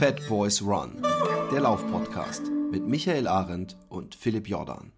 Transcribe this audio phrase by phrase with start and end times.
[0.00, 1.02] Fat Boys Run,
[1.52, 4.92] der Laufpodcast mit Michael Arendt und Philipp Jordan.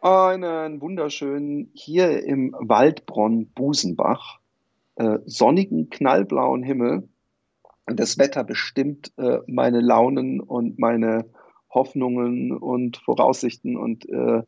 [0.00, 4.38] Einen wunderschönen hier im Waldbronn Busenbach,
[4.94, 7.06] äh, sonnigen, knallblauen Himmel.
[7.96, 11.26] Das Wetter bestimmt äh, meine Launen und meine
[11.70, 13.76] Hoffnungen und Voraussichten.
[13.76, 14.42] Und äh,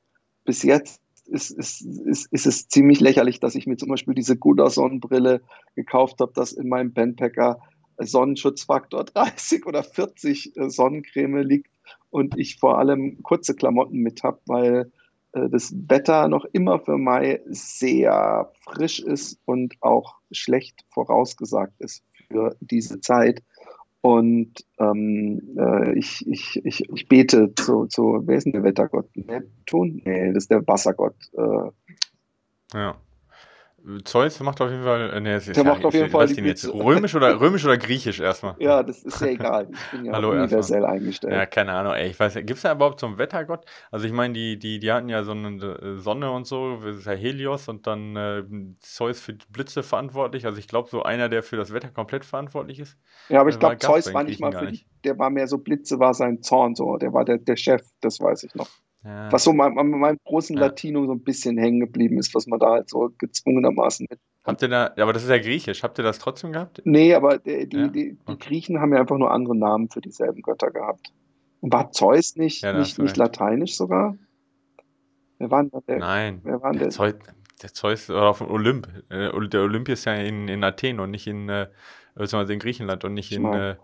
[0.45, 4.37] bis jetzt ist, ist, ist, ist es ziemlich lächerlich, dass ich mir zum Beispiel diese
[4.37, 5.41] Guda Sonnenbrille
[5.75, 7.61] gekauft habe, dass in meinem Bandpacker
[7.99, 11.71] Sonnenschutzfaktor 30 oder 40 äh, Sonnencreme liegt
[12.11, 14.93] und ich vor allem kurze Klamotten mit habe, weil
[15.33, 22.03] äh, das Wetter noch immer für Mai sehr frisch ist und auch schlecht vorausgesagt ist
[22.33, 23.43] für diese Zeit.
[24.01, 29.09] Und ähm, äh, ich, ich, ich, ich bete zu, zu, wer ist denn der Wettergott?
[29.17, 30.03] Neptun?
[30.05, 31.15] Nee, das ist der Wassergott.
[31.35, 31.71] Äh,
[32.75, 32.97] ja.
[34.05, 35.11] Zeus macht auf jeden Fall.
[35.11, 36.31] Äh, nee, der ja, macht auf jeden Fall.
[36.31, 38.55] Jetzt, römisch, oder, römisch oder griechisch erstmal?
[38.59, 39.69] Ja, das ist ja egal.
[39.73, 40.99] Ich bin ja Hallo universell erstmal.
[40.99, 41.33] eingestellt.
[41.33, 41.95] Ja, keine Ahnung.
[41.95, 43.65] Ey, ich weiß, gibt es da überhaupt so einen Wettergott?
[43.91, 46.97] Also, ich meine, die, die, die hatten ja so eine äh, Sonne und so, das
[46.97, 48.45] ist ja Helios und dann äh,
[48.81, 50.47] Zeus für die Blitze verantwortlich.
[50.47, 52.97] Also, ich glaube, so einer, der für das Wetter komplett verantwortlich ist.
[53.29, 55.99] Ja, aber ich glaube, Zeus war nicht mal für die, der war mehr so Blitze,
[55.99, 56.97] war sein Zorn so.
[56.99, 58.69] Der war der, der Chef, das weiß ich noch.
[59.05, 59.33] Ja.
[59.33, 60.63] Was so an meinem großen ja.
[60.63, 64.21] Latino so ein bisschen hängen geblieben ist, was man da halt so gezwungenermaßen mit.
[64.45, 66.83] Habt ihr da, aber das ist ja griechisch, habt ihr das trotzdem gehabt?
[66.85, 67.89] Nee, aber die, die, ja?
[67.89, 71.13] die, die Griechen haben ja einfach nur andere Namen für dieselben Götter gehabt.
[71.61, 74.17] Und war Zeus nicht, nicht, nicht lateinisch sogar?
[75.39, 75.99] Wer war denn der?
[75.99, 76.91] Nein, wer war der, der?
[76.91, 77.15] Zeus,
[77.63, 78.89] der Zeus war auf dem Olymp.
[79.11, 81.69] Äh, der Olymp ist ja in, in Athen und nicht in, äh,
[82.17, 83.77] in Griechenland und nicht in, äh,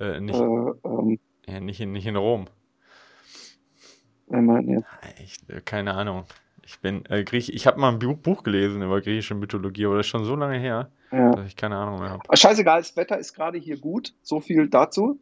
[0.00, 0.44] äh, nicht, äh,
[0.84, 2.46] ähm, ja, nicht, in, nicht in Rom.
[4.32, 4.86] Wenn man jetzt.
[5.22, 6.24] Ich, keine Ahnung.
[6.64, 7.50] Ich bin äh, Griech.
[7.50, 10.58] Ich habe mal ein Buch gelesen über griechische Mythologie, aber das ist schon so lange
[10.58, 11.32] her, ja.
[11.32, 12.22] dass ich keine Ahnung mehr habe.
[12.34, 14.14] Scheißegal, das Wetter ist gerade hier gut.
[14.22, 15.18] So viel dazu.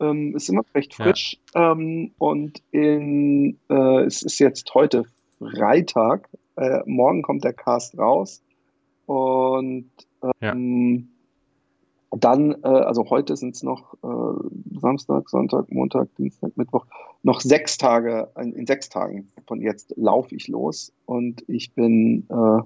[0.00, 1.38] Ähm, ist immer recht frisch.
[1.54, 1.72] Ja.
[1.72, 5.04] Ähm, und in, äh, es ist jetzt heute
[5.38, 6.28] Freitag.
[6.56, 8.42] Äh, morgen kommt der Cast raus.
[9.06, 9.90] Und
[10.22, 10.54] ähm, ja.
[12.10, 16.86] Dann, äh, also heute sind es noch äh, Samstag, Sonntag, Montag, Dienstag, Mittwoch
[17.22, 22.62] noch sechs Tage, in sechs Tagen von jetzt laufe ich los und ich bin äh,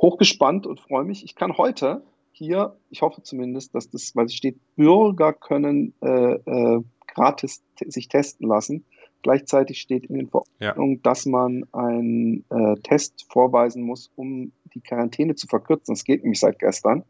[0.00, 1.24] hochgespannt und freue mich.
[1.24, 6.34] Ich kann heute hier, ich hoffe zumindest, dass das, weil es steht, Bürger können äh,
[6.34, 6.82] äh,
[7.14, 8.84] gratis sich testen lassen.
[9.22, 11.00] Gleichzeitig steht in den Verordnungen, ja.
[11.02, 15.94] dass man einen äh, Test vorweisen muss, um die Quarantäne zu verkürzen.
[15.94, 17.04] Das geht nämlich seit gestern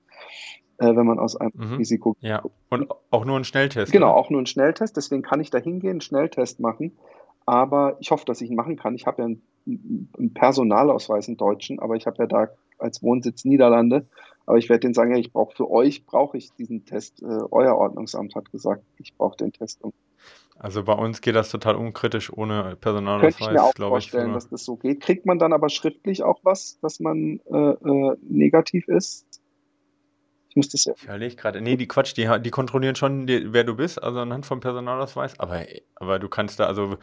[0.78, 1.74] äh, wenn man aus einem mhm.
[1.74, 2.16] Risiko.
[2.20, 3.92] Ja, und auch nur ein Schnelltest.
[3.92, 4.16] Genau, oder?
[4.16, 4.96] auch nur ein Schnelltest.
[4.96, 6.96] Deswegen kann ich da hingehen, einen Schnelltest machen.
[7.46, 8.94] Aber ich hoffe, dass ich ihn machen kann.
[8.94, 9.42] Ich habe ja einen,
[10.18, 14.06] einen Personalausweis, einen deutschen, aber ich habe ja da als Wohnsitz Niederlande.
[14.46, 17.22] Aber ich werde denen sagen, ja, ich brauche für euch, brauche ich diesen Test.
[17.22, 19.80] Äh, euer Ordnungsamt hat gesagt, ich brauche den Test.
[20.58, 23.58] Also bei uns geht das total unkritisch ohne Personalausweis, glaube ich.
[23.58, 25.00] mir auch vorstellen, ich, dass das so geht.
[25.00, 29.26] Kriegt man dann aber schriftlich auch was, dass man äh, äh, negativ ist?
[30.58, 30.92] Muss das ja.
[30.96, 31.60] Ich überlege gerade.
[31.62, 35.40] Nee, die Quatsch, die, die kontrollieren schon, die, wer du bist, also anhand vom Personalausweis.
[35.40, 35.64] Aber,
[35.94, 36.98] aber du kannst da, also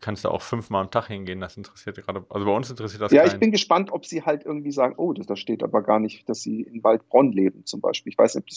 [0.00, 1.40] kannst da auch fünfmal am Tag hingehen.
[1.40, 2.24] Das interessiert gerade.
[2.28, 3.32] Also bei uns interessiert das Ja, keinen.
[3.32, 6.28] ich bin gespannt, ob sie halt irgendwie sagen, oh, das, da steht aber gar nicht,
[6.28, 8.12] dass sie in Waldbronn leben, zum Beispiel.
[8.12, 8.56] Ich weiß nicht, ob das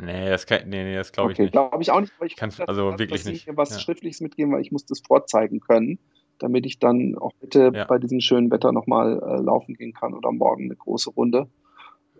[0.00, 1.52] Nee, das, kann, nee, nee, das glaube okay, ich nicht.
[1.52, 3.48] glaube ich auch nicht, aber ich kann also dass, wirklich dass nicht.
[3.48, 3.80] mir was ja.
[3.80, 5.98] Schriftliches mitgeben, weil ich muss das vorzeigen können,
[6.38, 7.84] damit ich dann auch bitte ja.
[7.84, 11.48] bei diesem schönen Wetter nochmal äh, laufen gehen kann oder morgen eine große Runde.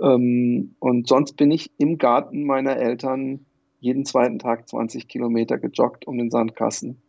[0.01, 3.47] Ähm, und sonst bin ich im Garten meiner Eltern
[3.81, 7.01] jeden zweiten Tag 20 Kilometer gejoggt um den Sandkasten.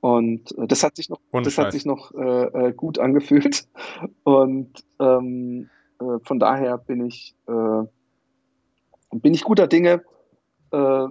[0.00, 3.68] Und äh, das hat sich noch, das hat sich noch äh, äh, gut angefühlt.
[4.24, 5.68] Und ähm,
[6.00, 7.82] äh, von daher bin ich, äh,
[9.12, 10.02] bin ich guter Dinge.
[10.72, 11.06] Äh,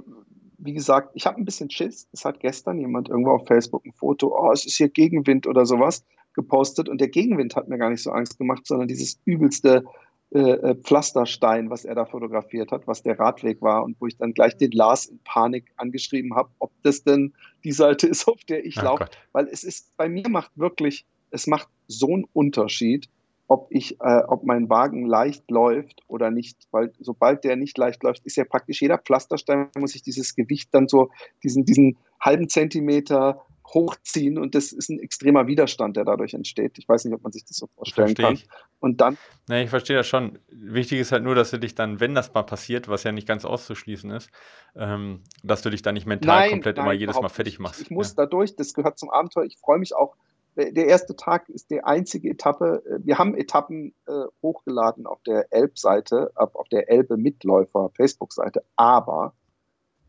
[0.57, 2.07] wie gesagt, ich habe ein bisschen Schiss.
[2.11, 5.65] Es hat gestern jemand irgendwo auf Facebook ein Foto, oh, es ist hier Gegenwind oder
[5.65, 6.89] sowas gepostet.
[6.89, 9.83] Und der Gegenwind hat mir gar nicht so Angst gemacht, sondern dieses übelste
[10.31, 14.15] äh, äh, Pflasterstein, was er da fotografiert hat, was der Radweg war und wo ich
[14.15, 17.33] dann gleich den Lars in Panik angeschrieben habe, ob das denn
[17.63, 19.09] die Seite ist, auf der ich oh laufe.
[19.31, 23.09] Weil es ist, bei mir macht wirklich, es macht so einen Unterschied,
[23.47, 28.03] ob ich, äh, ob mein Wagen leicht läuft oder nicht, weil sobald der nicht leicht
[28.03, 31.09] läuft, ist ja praktisch jeder Pflasterstein, muss ich dieses Gewicht dann so,
[31.43, 33.43] diesen, diesen halben Zentimeter
[33.73, 36.77] hochziehen und das ist ein extremer Widerstand, der dadurch entsteht.
[36.77, 38.33] Ich weiß nicht, ob man sich das so vorstellen kann.
[38.33, 38.47] Ich.
[38.79, 39.17] Und dann.
[39.47, 40.39] Nee, ich verstehe das schon.
[40.47, 43.27] Wichtig ist halt nur, dass du dich dann, wenn das mal passiert, was ja nicht
[43.27, 44.29] ganz auszuschließen ist,
[44.75, 47.81] ähm, dass du dich dann nicht mental nein, komplett nein, immer jedes Mal fertig machst.
[47.81, 48.25] Ich, ich muss ja.
[48.25, 49.45] dadurch, das gehört zum Abenteuer.
[49.45, 50.15] Ich freue mich auch.
[50.55, 52.83] Der erste Tag ist die einzige Etappe.
[52.99, 58.65] Wir haben Etappen äh, hochgeladen auf der Elb-Seite, auf der Elbe Mitläufer Facebook-Seite.
[58.75, 59.33] Aber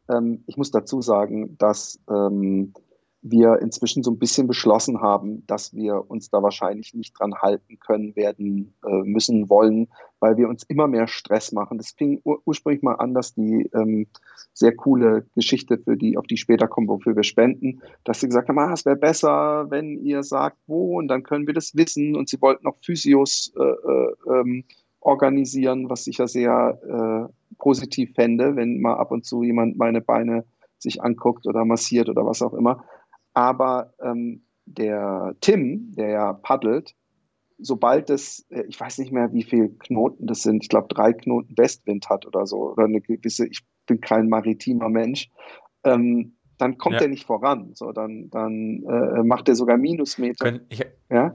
[0.09, 2.73] ähm, ich muss dazu sagen, dass ähm,
[3.23, 7.79] wir inzwischen so ein bisschen beschlossen haben, dass wir uns da wahrscheinlich nicht dran halten
[7.79, 9.89] können, werden äh, müssen, wollen,
[10.21, 11.77] weil wir uns immer mehr Stress machen.
[11.77, 14.07] Das fing ur ursprünglich mal an, dass die ähm,
[14.55, 18.49] sehr coole Geschichte, für die, auf die später kommen, wofür wir spenden, dass sie gesagt
[18.49, 22.17] haben, ah, es wäre besser, wenn ihr sagt, wo, und dann können wir das wissen.
[22.17, 24.65] Und sie wollten noch Physios äh, äh, ähm,
[25.01, 30.01] organisieren, was ich ja sehr äh, positiv fände, wenn mal ab und zu jemand meine
[30.01, 30.45] Beine
[30.79, 32.85] sich anguckt oder massiert oder was auch immer.
[33.35, 36.95] Aber ähm, der Tim, der ja paddelt,
[37.59, 41.13] sobald es, äh, ich weiß nicht mehr, wie viele Knoten das sind, ich glaube drei
[41.13, 45.31] Knoten Westwind hat oder so, oder eine gewisse, ich bin kein maritimer Mensch,
[45.85, 47.03] ähm, dann kommt ja.
[47.03, 47.73] er nicht voran.
[47.75, 50.45] So, dann dann äh, macht er sogar Minusmeter.
[50.45, 51.35] Können, ich, ja?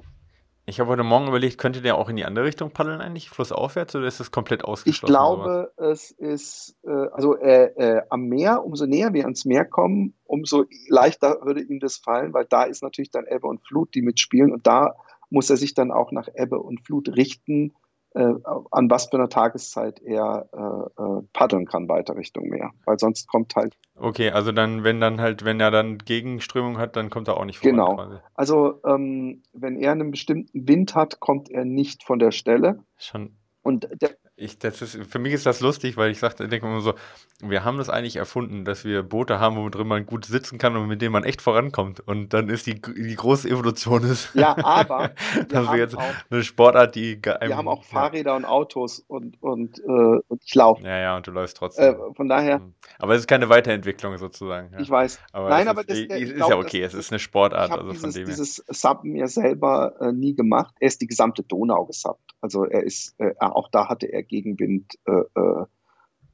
[0.67, 3.95] Ich habe heute Morgen überlegt, könnte der auch in die andere Richtung paddeln eigentlich, flussaufwärts,
[3.95, 5.13] oder ist das komplett ausgeschlossen?
[5.13, 9.65] Ich glaube, es ist, äh, also äh, äh, am Meer, umso näher wir ans Meer
[9.65, 13.93] kommen, umso leichter würde ihm das fallen, weil da ist natürlich dann Ebbe und Flut,
[13.93, 14.95] die mitspielen und da
[15.29, 17.75] muss er sich dann auch nach Ebbe und Flut richten
[18.15, 18.33] äh,
[18.71, 22.71] an was für einer Tageszeit er äh, äh, paddeln kann weiter Richtung Meer.
[22.85, 23.77] Weil sonst kommt halt.
[23.95, 27.45] Okay, also dann, wenn dann halt, wenn er dann Gegenströmung hat, dann kommt er auch
[27.45, 27.75] nicht voran.
[27.75, 27.95] Genau.
[27.95, 28.15] Quasi.
[28.33, 32.79] Also ähm, wenn er einen bestimmten Wind hat, kommt er nicht von der Stelle.
[32.97, 33.35] Schon.
[33.61, 36.81] Und der, ich, das ist, für mich ist das lustig, weil ich sagte, denke immer
[36.81, 36.93] so,
[37.41, 40.75] wir haben das eigentlich erfunden, dass wir Boote haben, wo drin man gut sitzen kann
[40.75, 42.01] und mit denen man echt vorankommt.
[42.01, 44.33] Und dann ist die, die große Evolution ist.
[44.45, 45.11] Ja, aber
[45.49, 48.37] dass wir jetzt auch, eine Sportart, die einem, Wir haben auch Fahrräder ja.
[48.37, 49.81] und Autos und, und, äh,
[50.27, 50.83] und ich laufe.
[50.83, 51.95] Ja, ja, und du läufst trotzdem.
[51.95, 52.59] Äh, von daher.
[52.59, 52.73] Mhm.
[52.99, 54.73] Aber es ist keine Weiterentwicklung sozusagen.
[54.73, 54.79] Ja.
[54.79, 55.19] Ich weiß.
[55.31, 57.71] Aber Nein, aber das ist, ist glaub, ja okay, es ist eine Sportart.
[57.71, 60.75] Ich also dieses, von dem dieses Sub mir selber äh, nie gemacht.
[60.79, 62.35] Er ist die gesamte Donau gesubbt.
[62.41, 65.65] Also er ist, äh, auch da hatte er Gegenwind äh, äh,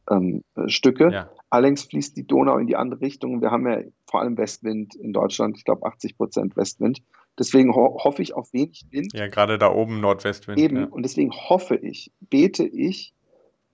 [0.10, 1.10] ähm, Stücke.
[1.12, 1.30] Ja.
[1.50, 3.42] Allerdings fließt die Donau in die andere Richtung.
[3.42, 7.02] Wir haben ja vor allem Westwind in Deutschland, ich glaube 80 Prozent Westwind.
[7.38, 9.14] Deswegen ho hoffe ich auf wenig Wind.
[9.14, 10.60] Ja, gerade da oben Nordwestwind.
[10.60, 10.86] Eben, ja.
[10.86, 13.14] und deswegen hoffe ich, bete ich,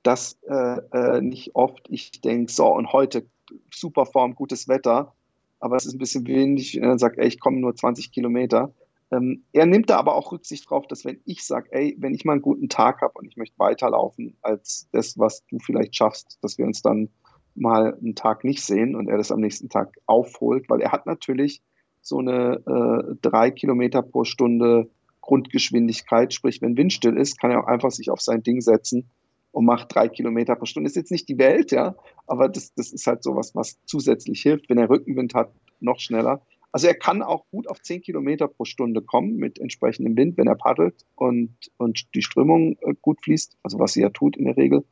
[0.04, 3.25] dass äh, äh, nicht oft ich denke, so, und heute
[3.74, 5.13] super Form, gutes Wetter,
[5.60, 8.74] aber es ist ein bisschen windig und dann sagt, ey, ich komme nur 20 Kilometer.
[9.12, 12.25] Ähm, er nimmt da aber auch Rücksicht drauf, dass wenn ich sage, ey, wenn ich
[12.25, 16.38] mal einen guten Tag habe und ich möchte weiterlaufen als das, was du vielleicht schaffst,
[16.42, 17.09] dass wir uns dann
[17.56, 21.06] mal einen Tag nicht sehen und er das am nächsten Tag aufholt, weil er hat
[21.06, 21.62] natürlich
[22.01, 24.89] so eine äh, drei Kilometer pro Stunde
[25.21, 29.10] Grundgeschwindigkeit, sprich, wenn windstill ist, kann er auch einfach sich auf sein Ding setzen
[29.51, 30.88] und macht drei Kilometer pro Stunde.
[30.88, 31.95] Ist jetzt nicht die Welt, ja,
[32.27, 34.69] aber das, das ist halt sowas, was zusätzlich hilft.
[34.69, 36.42] Wenn er Rückenwind hat, noch schneller.
[36.72, 40.48] Also er kann auch gut auf 10 Kilometer pro Stunde kommen mit entsprechendem Wind, wenn
[40.48, 44.46] er paddelt und, und die Strömung äh, gut fließt, also was sie ja tut in
[44.46, 44.84] der Regel.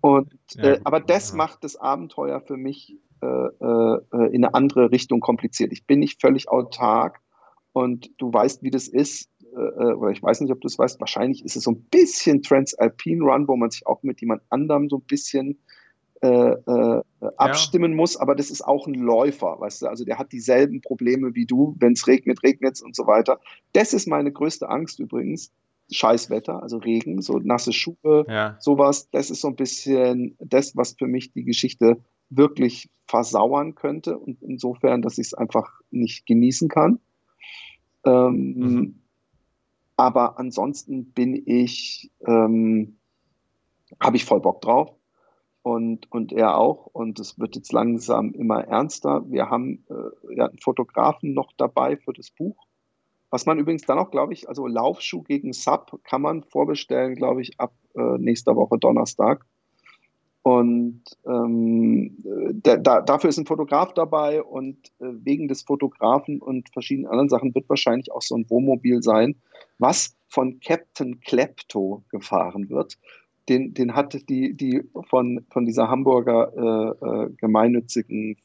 [0.00, 1.36] Und, ja, äh, aber das ja.
[1.36, 4.00] macht das Abenteuer für mich äh, äh,
[4.32, 5.72] in eine andere Richtung kompliziert.
[5.72, 7.20] Ich bin nicht völlig autark
[7.72, 10.78] und du weißt, wie das ist, äh, äh, oder ich weiß nicht, ob du es
[10.78, 14.42] weißt, wahrscheinlich ist es so ein bisschen Transalpine Run, wo man sich auch mit jemand
[14.50, 15.58] anderem so ein bisschen
[16.22, 17.02] äh, äh,
[17.36, 17.96] abstimmen ja.
[17.96, 21.46] muss, aber das ist auch ein Läufer, weißt du, also der hat dieselben Probleme wie
[21.46, 23.40] du, wenn es regnet, regnet es und so weiter.
[23.72, 25.50] Das ist meine größte Angst übrigens.
[25.90, 28.56] Scheißwetter, also Regen, so nasse Schuhe, ja.
[28.60, 31.98] sowas, das ist so ein bisschen das, was für mich die Geschichte
[32.30, 36.98] wirklich versauern könnte und insofern, dass ich es einfach nicht genießen kann.
[38.06, 38.94] Ähm, mhm.
[39.96, 42.96] Aber ansonsten bin ich, ähm,
[44.00, 44.94] habe ich voll Bock drauf
[45.62, 46.86] und, und er auch.
[46.86, 49.24] Und es wird jetzt langsam immer ernster.
[49.30, 52.56] Wir haben äh, ja, einen Fotografen noch dabei für das Buch.
[53.30, 57.40] Was man übrigens dann auch, glaube ich, also Laufschuh gegen Sub kann man vorbestellen, glaube
[57.40, 59.46] ich, ab äh, nächster Woche Donnerstag.
[60.42, 62.16] Und ähm,
[62.62, 67.28] da, da, dafür ist ein Fotograf dabei und äh, wegen des Fotografen und verschiedenen anderen
[67.28, 69.36] Sachen wird wahrscheinlich auch so ein Wohnmobil sein,
[69.78, 72.98] was von Captain Klepto gefahren wird
[73.48, 78.36] den, den hat die, die von, von dieser Hamburger äh, äh, gemeinnützigen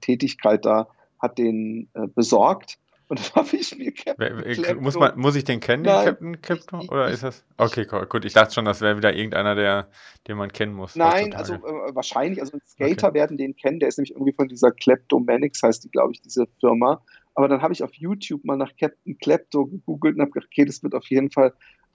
[0.00, 0.88] Tätigkeit da,
[1.20, 2.78] hat den äh, besorgt.
[3.06, 6.80] Und habe ich mir Captain muss, man, muss ich den kennen, den Captain Klepto?
[6.88, 7.44] Oder ist das?
[7.58, 8.24] Okay, gut.
[8.24, 9.88] Ich dachte schon, das wäre wieder irgendeiner, der,
[10.26, 10.96] den man kennen muss.
[10.96, 12.40] Nein, also äh, wahrscheinlich.
[12.40, 13.14] Also Skater okay.
[13.14, 13.78] werden den kennen.
[13.78, 17.02] Der ist nämlich irgendwie von dieser Kleptomanics, heißt die, glaube ich, diese Firma.
[17.34, 20.64] Aber dann habe ich auf YouTube mal nach Captain Klepto gegoogelt und habe gedacht, okay,
[20.64, 21.52] das wird auf jeden Fall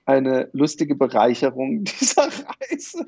[0.10, 3.06] eine lustige Bereicherung dieser Reise.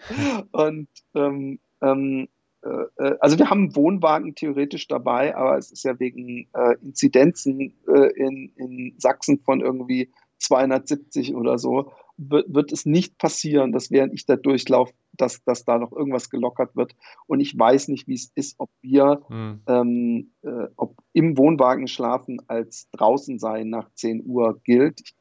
[0.52, 2.28] Und ähm, ähm,
[2.64, 6.76] äh, äh, also wir haben einen Wohnwagen theoretisch dabei, aber es ist ja wegen äh,
[6.84, 13.72] Inzidenzen äh, in, in Sachsen von irgendwie 270 oder so, wird, wird es nicht passieren,
[13.72, 16.96] dass während ich da durchlaufe, dass, dass da noch irgendwas gelockert wird.
[17.26, 19.62] Und ich weiß nicht, wie es ist, ob wir hm.
[19.68, 25.02] ähm, äh, ob im Wohnwagen schlafen als draußen sein nach 10 Uhr gilt.
[25.04, 25.16] Ich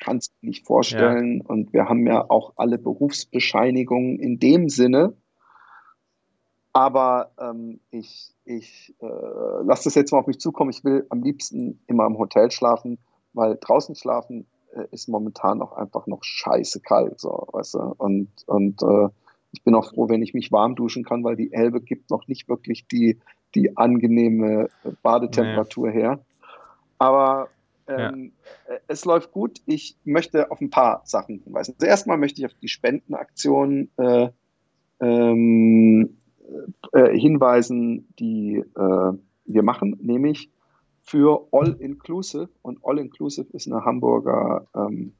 [0.00, 1.38] kann es nicht vorstellen.
[1.38, 1.44] Ja.
[1.46, 5.14] Und wir haben ja auch alle Berufsbescheinigungen in dem Sinne.
[6.72, 10.70] Aber ähm, ich, ich äh, lasse das jetzt mal auf mich zukommen.
[10.70, 12.98] Ich will am liebsten immer im Hotel schlafen,
[13.32, 17.94] weil draußen schlafen äh, ist momentan auch einfach noch scheiße kalt, so, weißt du?
[17.98, 19.08] Und, und äh,
[19.52, 22.28] ich bin auch froh, wenn ich mich warm duschen kann, weil die Elbe gibt noch
[22.28, 23.18] nicht wirklich die,
[23.56, 24.68] die angenehme
[25.02, 25.94] Badetemperatur nee.
[25.94, 26.20] her.
[26.98, 27.48] Aber
[27.90, 28.32] ähm,
[28.68, 28.74] ja.
[28.74, 29.60] Äh, es läuft gut.
[29.66, 31.74] Ich möchte auf ein paar Sachen hinweisen.
[31.78, 34.28] Also erstmal möchte ich auf die Spendenaktion äh,
[35.00, 36.16] ähm,
[36.92, 39.12] äh, hinweisen, die äh,
[39.44, 40.50] wir machen, nämlich
[41.02, 42.48] für All Inclusive.
[42.62, 45.12] Und All Inclusive ist eine Hamburger ähm,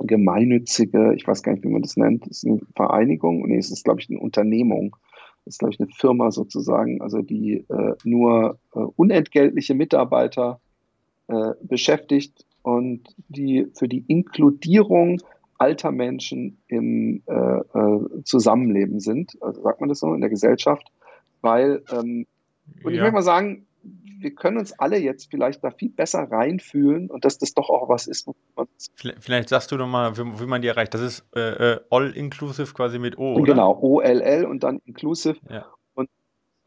[0.00, 3.46] gemeinnützige, ich weiß gar nicht, wie man das nennt, ist eine Vereinigung.
[3.46, 4.96] Nee, es ist, glaube ich, eine Unternehmung.
[5.44, 10.60] Das ist, glaube ich, eine Firma sozusagen, also die äh, nur äh, unentgeltliche Mitarbeiter
[11.28, 15.20] äh, beschäftigt und die für die Inkludierung
[15.58, 20.86] alter Menschen im äh, äh, Zusammenleben sind, also sagt man das so, in der Gesellschaft,
[21.40, 22.26] weil, ähm,
[22.84, 22.90] und ja.
[22.90, 23.66] ich möchte mal sagen,
[24.20, 27.88] wir können uns alle jetzt vielleicht da viel besser reinfühlen und dass das doch auch
[27.88, 28.28] was ist.
[29.20, 30.92] Vielleicht sagst du noch mal, wie, wie man die erreicht.
[30.94, 33.52] Das ist äh, äh all-inclusive quasi mit O, oder?
[33.52, 35.38] Genau, O-L-L und dann inclusive.
[35.48, 35.66] Ja.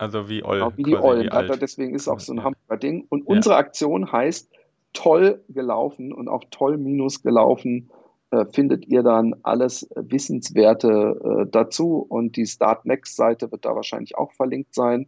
[0.01, 0.57] Also wie All.
[0.57, 0.97] Genau, wie die
[1.31, 1.49] All.
[1.49, 2.45] Wie deswegen ist auch so ein ja.
[2.45, 3.05] Hamburger Ding.
[3.09, 4.49] Und unsere Aktion heißt
[4.93, 7.91] toll gelaufen und auch toll minus gelaufen
[8.31, 13.75] äh, findet ihr dann alles Wissenswerte äh, dazu und die Start Next Seite wird da
[13.75, 15.07] wahrscheinlich auch verlinkt sein.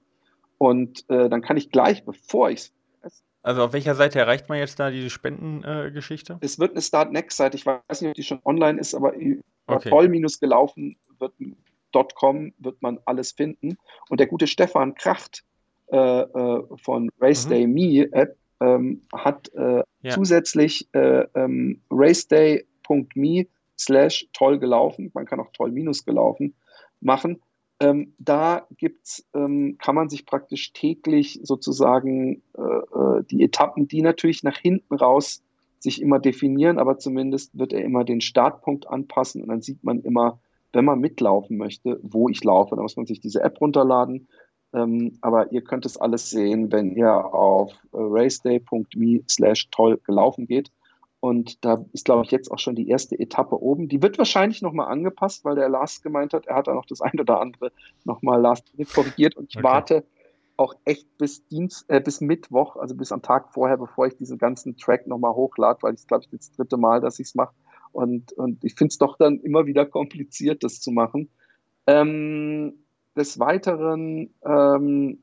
[0.60, 2.72] Und äh, dann kann ich gleich, bevor ich
[3.46, 6.38] also auf welcher Seite erreicht man jetzt da diese Spendengeschichte?
[6.40, 9.12] es wird eine Start Next Seite, ich weiß nicht, ob die schon online ist, aber
[9.68, 9.90] okay.
[9.90, 11.34] voll-gelaufen wird.com wird
[12.82, 13.78] man alles finden.
[14.10, 15.44] Und der gute Stefan Kracht
[15.92, 17.50] äh, äh von Race mhm.
[17.50, 20.12] Day Me App ähm, hat äh, ja.
[20.12, 23.48] zusätzlich äh, ähm, raceday.me
[23.78, 26.56] slash toll gelaufen, man kann auch toll minus gelaufen
[27.02, 27.42] machen.
[27.80, 34.02] Ähm, da gibt's, ähm, kann man sich praktisch täglich sozusagen äh, äh, die Etappen, die
[34.02, 35.42] natürlich nach hinten raus
[35.80, 40.00] sich immer definieren, aber zumindest wird er immer den Startpunkt anpassen und dann sieht man
[40.02, 40.40] immer,
[40.74, 42.76] wenn man mitlaufen möchte, wo ich laufe.
[42.76, 44.28] Da muss man sich diese App runterladen.
[44.74, 50.48] Ähm, aber ihr könnt es alles sehen, wenn ihr auf äh, raceday.me slash toll gelaufen
[50.48, 50.72] geht.
[51.20, 53.88] Und da ist, glaube ich, jetzt auch schon die erste Etappe oben.
[53.88, 57.02] Die wird wahrscheinlich nochmal angepasst, weil der Lars gemeint hat, er hat da noch das
[57.02, 57.72] eine oder andere
[58.04, 59.38] nochmal Last korrigiert.
[59.38, 59.64] Und ich okay.
[59.64, 60.04] warte
[60.58, 64.38] auch echt bis Dienst, äh, bis Mittwoch, also bis am Tag vorher, bevor ich diesen
[64.38, 67.54] ganzen Track nochmal hochlade, weil es, glaube ich, das dritte Mal, dass ich es mache.
[67.94, 71.30] Und, und ich finde es doch dann immer wieder kompliziert, das zu machen.
[71.88, 72.74] Ähm,
[73.16, 75.20] des Weiteren ähm,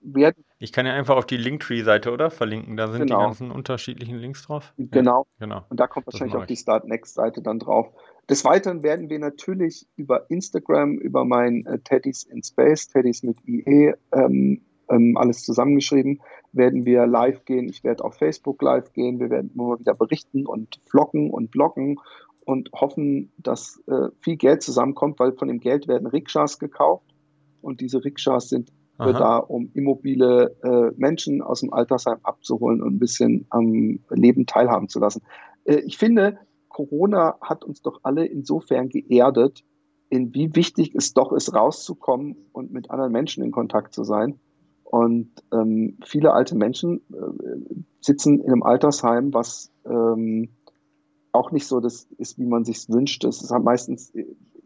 [0.00, 0.44] werden.
[0.58, 2.30] Ich kann ja einfach auf die Linktree-Seite, oder?
[2.30, 2.76] Verlinken.
[2.76, 3.18] Da sind genau.
[3.18, 4.72] die ganzen unterschiedlichen Links drauf.
[4.76, 5.26] Genau.
[5.38, 5.64] Ja, genau.
[5.68, 7.88] Und da kommt wahrscheinlich auch die Start Next-Seite dann drauf.
[8.28, 13.36] Des Weiteren werden wir natürlich über Instagram, über mein äh, Teddys in Space, Teddys mit
[13.46, 16.20] IE, ähm, ähm, alles zusammengeschrieben,
[16.52, 17.68] werden wir live gehen.
[17.68, 19.18] Ich werde auf Facebook live gehen.
[19.18, 21.98] Wir werden immer wieder berichten und vloggen und bloggen
[22.44, 27.14] und hoffen, dass äh, viel Geld zusammenkommt, weil von dem Geld werden Rikschas gekauft
[27.60, 29.12] und diese Rikschas sind Aha.
[29.12, 34.88] da, um immobile äh, Menschen aus dem Altersheim abzuholen und ein bisschen am Leben teilhaben
[34.88, 35.22] zu lassen.
[35.64, 39.64] Äh, ich finde, Corona hat uns doch alle insofern geerdet,
[40.08, 44.38] in wie wichtig es doch ist, rauszukommen und mit anderen Menschen in Kontakt zu sein.
[44.92, 50.50] Und ähm, viele alte Menschen äh, sitzen in einem Altersheim, was ähm,
[51.32, 53.24] auch nicht so das ist, wie man sich wünscht.
[53.24, 54.12] Das ist halt meistens,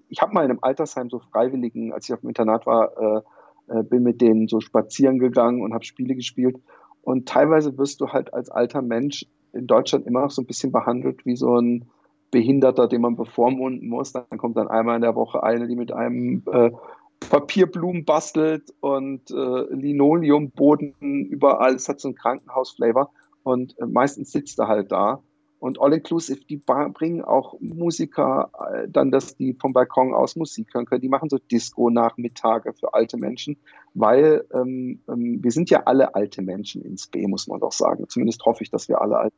[0.08, 3.20] ich habe mal in einem Altersheim so Freiwilligen, als ich auf dem Internat war, äh,
[3.68, 6.58] äh, bin mit denen so spazieren gegangen und habe Spiele gespielt.
[7.02, 10.72] Und teilweise wirst du halt als alter Mensch in Deutschland immer noch so ein bisschen
[10.72, 11.84] behandelt wie so ein
[12.32, 14.10] Behinderter, den man bevormunden muss.
[14.10, 16.72] Dann kommt dann einmal in der Woche eine, die mit einem äh,
[17.20, 21.74] Papierblumen bastelt und äh, Linoleumboden überall.
[21.74, 23.10] Es hat so einen Krankenhausflavor.
[23.42, 25.22] Und äh, meistens sitzt er halt da
[25.58, 30.74] Und All Inclusive, die bringen auch Musiker äh, dann, dass die vom Balkon aus Musik
[30.74, 31.00] hören können.
[31.00, 33.56] Die machen so Disco-Nachmittage für alte Menschen,
[33.94, 38.08] weil ähm, ähm, wir sind ja alle alte Menschen ins B, muss man doch sagen.
[38.08, 39.36] Zumindest hoffe ich, dass wir alle alte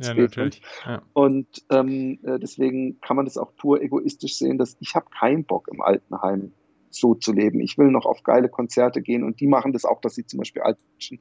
[0.00, 0.62] ja, natürlich.
[0.86, 1.02] Ja.
[1.12, 5.44] Und ähm, äh, deswegen kann man das auch pur egoistisch sehen, dass ich habe keinen
[5.44, 6.52] Bock im Altenheim
[6.90, 7.60] so zu leben.
[7.60, 10.38] Ich will noch auf geile Konzerte gehen und die machen das auch, dass sie zum
[10.38, 11.20] Beispiel alte Menschen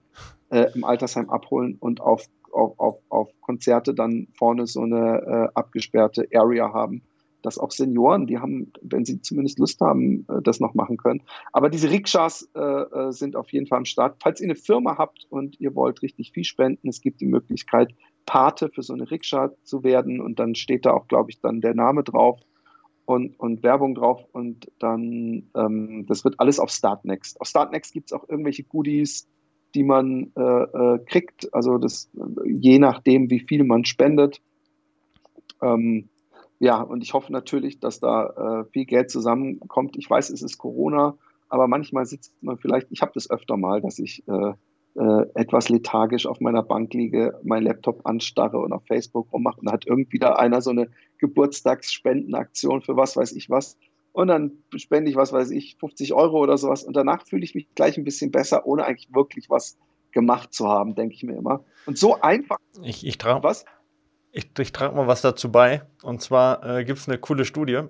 [0.50, 5.48] äh, im Altersheim abholen und auf, auf, auf, auf Konzerte dann vorne so eine äh,
[5.54, 7.02] abgesperrte Area haben,
[7.42, 11.22] dass auch Senioren, die haben, wenn sie zumindest Lust haben, äh, das noch machen können.
[11.52, 14.18] Aber diese Rikschas äh, äh, sind auf jeden Fall am Start.
[14.22, 17.94] Falls ihr eine Firma habt und ihr wollt richtig viel spenden, es gibt die Möglichkeit,
[18.26, 21.62] Pate für so eine Rikscha zu werden und dann steht da auch, glaube ich, dann
[21.62, 22.40] der Name drauf
[23.08, 27.40] und, und Werbung drauf und dann, ähm, das wird alles auf Startnext.
[27.40, 29.30] Auf Startnext gibt es auch irgendwelche Goodies,
[29.74, 32.10] die man äh, äh, kriegt, also das
[32.46, 34.42] je nachdem, wie viel man spendet.
[35.62, 36.10] Ähm,
[36.60, 38.26] ja, und ich hoffe natürlich, dass da
[38.66, 39.96] äh, viel Geld zusammenkommt.
[39.98, 43.80] Ich weiß, es ist Corona, aber manchmal sitzt man vielleicht, ich habe das öfter mal,
[43.80, 44.52] dass ich äh,
[44.98, 49.72] äh, etwas lethargisch auf meiner Bank liege, mein Laptop anstarre und auf Facebook rummache und
[49.72, 50.90] hat irgendwie da einer so eine
[51.20, 53.78] Geburtstagsspendenaktion für was weiß ich was.
[54.12, 56.84] Und dann spende ich, was weiß ich, 50 Euro oder sowas.
[56.84, 59.78] Und danach fühle ich mich gleich ein bisschen besser, ohne eigentlich wirklich was
[60.12, 61.64] gemacht zu haben, denke ich mir immer.
[61.86, 62.58] Und so einfach.
[62.82, 63.66] Ich, ich trage was?
[64.32, 65.84] Ich, ich trage mal was dazu bei.
[66.02, 67.84] Und zwar äh, gibt es eine coole Studie,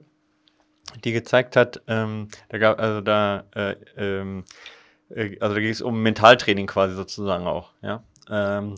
[1.06, 4.77] die gezeigt hat, ähm, da gab, also da, äh, ähm, äh,
[5.10, 8.04] also da ging es um Mentaltraining quasi sozusagen auch, ja.
[8.30, 8.76] Ähm,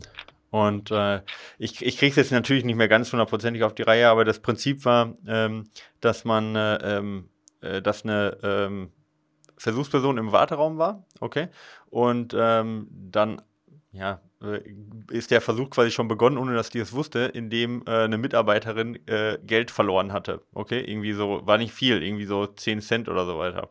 [0.52, 1.22] und äh,
[1.58, 4.40] ich, ich kriege es jetzt natürlich nicht mehr ganz hundertprozentig auf die Reihe, aber das
[4.40, 5.70] Prinzip war, ähm,
[6.02, 7.30] dass man, äh, ähm,
[7.62, 8.92] äh, dass eine ähm,
[9.58, 11.50] Versuchsperson im Warteraum war, okay,
[11.90, 13.42] und ähm, dann,
[13.92, 14.62] ja, äh,
[15.12, 19.00] ist der Versuch quasi schon begonnen, ohne dass die es wusste, indem äh, eine Mitarbeiterin
[19.08, 23.26] äh, Geld verloren hatte, okay, irgendwie so, war nicht viel, irgendwie so 10 Cent oder
[23.26, 23.70] so weiter.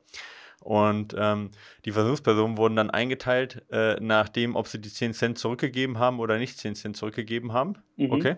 [0.69, 1.49] Und ähm,
[1.87, 6.21] die Versuchspersonen wurden dann eingeteilt äh, nach dem, ob sie die 10 Cent zurückgegeben haben
[6.21, 7.77] oder nicht 10 Cent zurückgegeben haben.
[7.97, 8.13] Mhm.
[8.13, 8.37] Okay.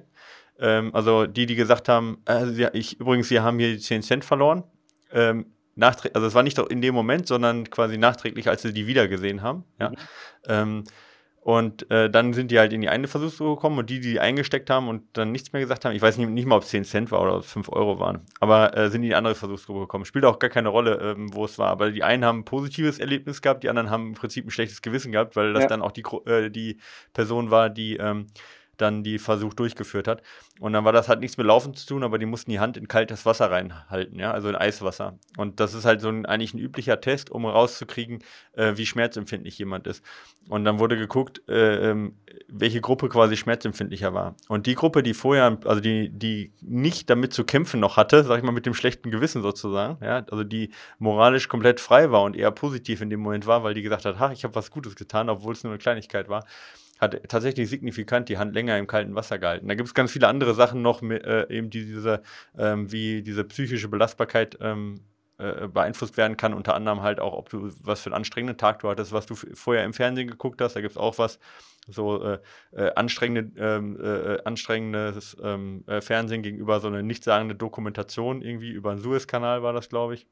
[0.61, 4.03] Ähm, also die, die gesagt haben, äh, ja, ich, übrigens, sie haben hier die 10
[4.03, 4.63] Cent verloren.
[5.11, 5.47] Ähm,
[5.77, 9.65] also es war nicht in dem Moment, sondern quasi nachträglich, als sie die wiedergesehen haben.
[9.81, 9.91] Ja.
[10.47, 10.85] Mhm.
[11.43, 14.69] Und äh, dann sind die halt in die eine Versuchsgruppe gekommen und die, die eingesteckt
[14.69, 16.85] haben und dann nichts mehr gesagt haben, ich weiß nicht, nicht mal, ob es 10
[16.85, 19.81] Cent war oder ob es 5 Euro waren, aber äh, sind in die andere Versuchsgruppe
[19.81, 20.05] gekommen.
[20.05, 21.69] Spielt auch gar keine Rolle, ähm, wo es war.
[21.69, 24.83] Aber die einen haben ein positives Erlebnis gehabt, die anderen haben im Prinzip ein schlechtes
[24.83, 25.69] Gewissen gehabt, weil das ja.
[25.69, 26.77] dann auch die, äh, die
[27.15, 28.27] Person war, die ähm,
[28.81, 30.23] dann die Versuch durchgeführt hat.
[30.59, 32.77] Und dann war das halt nichts mit Laufen zu tun, aber die mussten die Hand
[32.77, 35.19] in kaltes Wasser reinhalten, ja, also in Eiswasser.
[35.37, 39.59] Und das ist halt so ein, eigentlich ein üblicher Test, um rauszukriegen, äh, wie schmerzempfindlich
[39.59, 40.05] jemand ist.
[40.49, 42.17] Und dann wurde geguckt, äh, ähm,
[42.49, 44.35] welche Gruppe quasi schmerzempfindlicher war.
[44.49, 48.39] Und die Gruppe, die vorher, also die, die nicht damit zu kämpfen noch hatte, sag
[48.39, 52.37] ich mal, mit dem schlechten Gewissen sozusagen, ja, also die moralisch komplett frei war und
[52.37, 54.97] eher positiv in dem Moment war, weil die gesagt hat, ach, ich habe was Gutes
[54.97, 56.45] getan, obwohl es nur eine Kleinigkeit war
[57.01, 59.69] hat tatsächlich signifikant die Hand länger im kalten Wasser gehalten.
[59.69, 62.23] Da gibt es ganz viele andere Sachen noch, äh, eben die, diese,
[62.59, 65.01] ähm, wie diese psychische Belastbarkeit ähm,
[65.39, 66.53] äh, beeinflusst werden kann.
[66.53, 69.35] Unter anderem halt auch, ob du was für einen anstrengenden Tag du hattest, was du
[69.35, 70.77] vorher im Fernsehen geguckt hast.
[70.77, 71.39] Da gibt es auch was,
[71.89, 72.39] so äh,
[72.73, 78.95] äh, anstrengende, ähm, äh, äh, anstrengendes ähm, Fernsehen gegenüber so eine nichtssagende Dokumentation irgendwie über
[78.95, 80.27] den Suezkanal war das, glaube ich.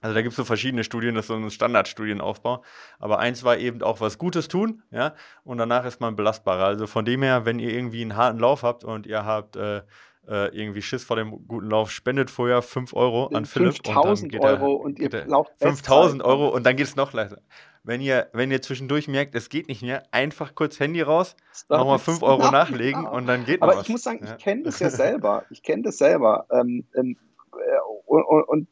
[0.00, 2.62] Also da gibt es so verschiedene Studien, das ist so ein Standardstudienaufbau.
[2.98, 6.64] Aber eins war eben auch was Gutes tun, ja, und danach ist man belastbarer.
[6.64, 9.82] Also von dem her, wenn ihr irgendwie einen harten Lauf habt und ihr habt äh,
[10.26, 13.74] äh, irgendwie Schiss vor dem guten Lauf, spendet vorher 5 Euro an Philipp.
[13.74, 17.42] 5000 Euro und ihr lauft 5000 Euro und dann geht es noch leichter.
[17.82, 21.34] Wenn ihr, wenn ihr zwischendurch merkt, es geht nicht mehr, einfach kurz Handy raus,
[21.68, 24.32] nochmal 5 Euro nachlegen und dann geht Aber noch ich muss sagen, ja.
[24.36, 25.44] ich kenne das ja selber.
[25.50, 26.46] Ich kenne das selber.
[26.50, 27.16] Ähm, ähm,
[27.52, 28.68] äh, und, und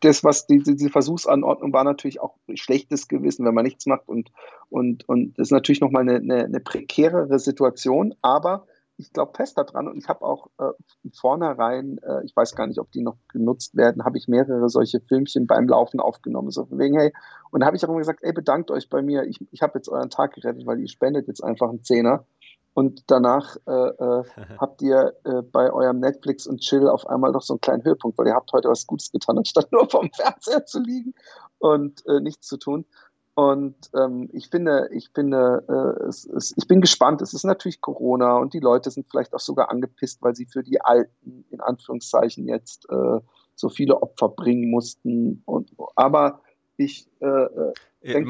[0.00, 4.30] das, was die, diese Versuchsanordnung war natürlich auch schlechtes Gewissen, wenn man nichts macht und,
[4.70, 9.58] und, und das ist natürlich nochmal eine, eine, eine prekärere Situation, aber ich glaube fest
[9.58, 10.70] daran und ich habe auch äh,
[11.12, 15.00] vornherein, äh, ich weiß gar nicht, ob die noch genutzt werden, habe ich mehrere solche
[15.00, 16.50] Filmchen beim Laufen aufgenommen.
[16.50, 17.12] So von wegen, hey,
[17.50, 19.78] und da habe ich auch immer gesagt, ey, bedankt euch bei mir, ich, ich habe
[19.78, 22.24] jetzt euren Tag gerettet, weil ihr spendet jetzt einfach einen Zehner
[22.74, 24.24] und danach äh, äh,
[24.60, 28.18] habt ihr äh, bei eurem Netflix und Chill auf einmal doch so einen kleinen Höhepunkt,
[28.18, 31.14] weil ihr habt heute was Gutes getan, anstatt nur vom Fernseher zu liegen
[31.58, 32.84] und äh, nichts zu tun.
[33.36, 37.20] Und ähm, ich finde, ich finde, äh, es, es, ich bin gespannt.
[37.20, 40.62] Es ist natürlich Corona und die Leute sind vielleicht auch sogar angepisst, weil sie für
[40.62, 43.18] die Alten in Anführungszeichen jetzt äh,
[43.56, 45.42] so viele Opfer bringen mussten.
[45.46, 46.42] Und, aber
[46.76, 48.28] Ich, äh, äh, äh denk,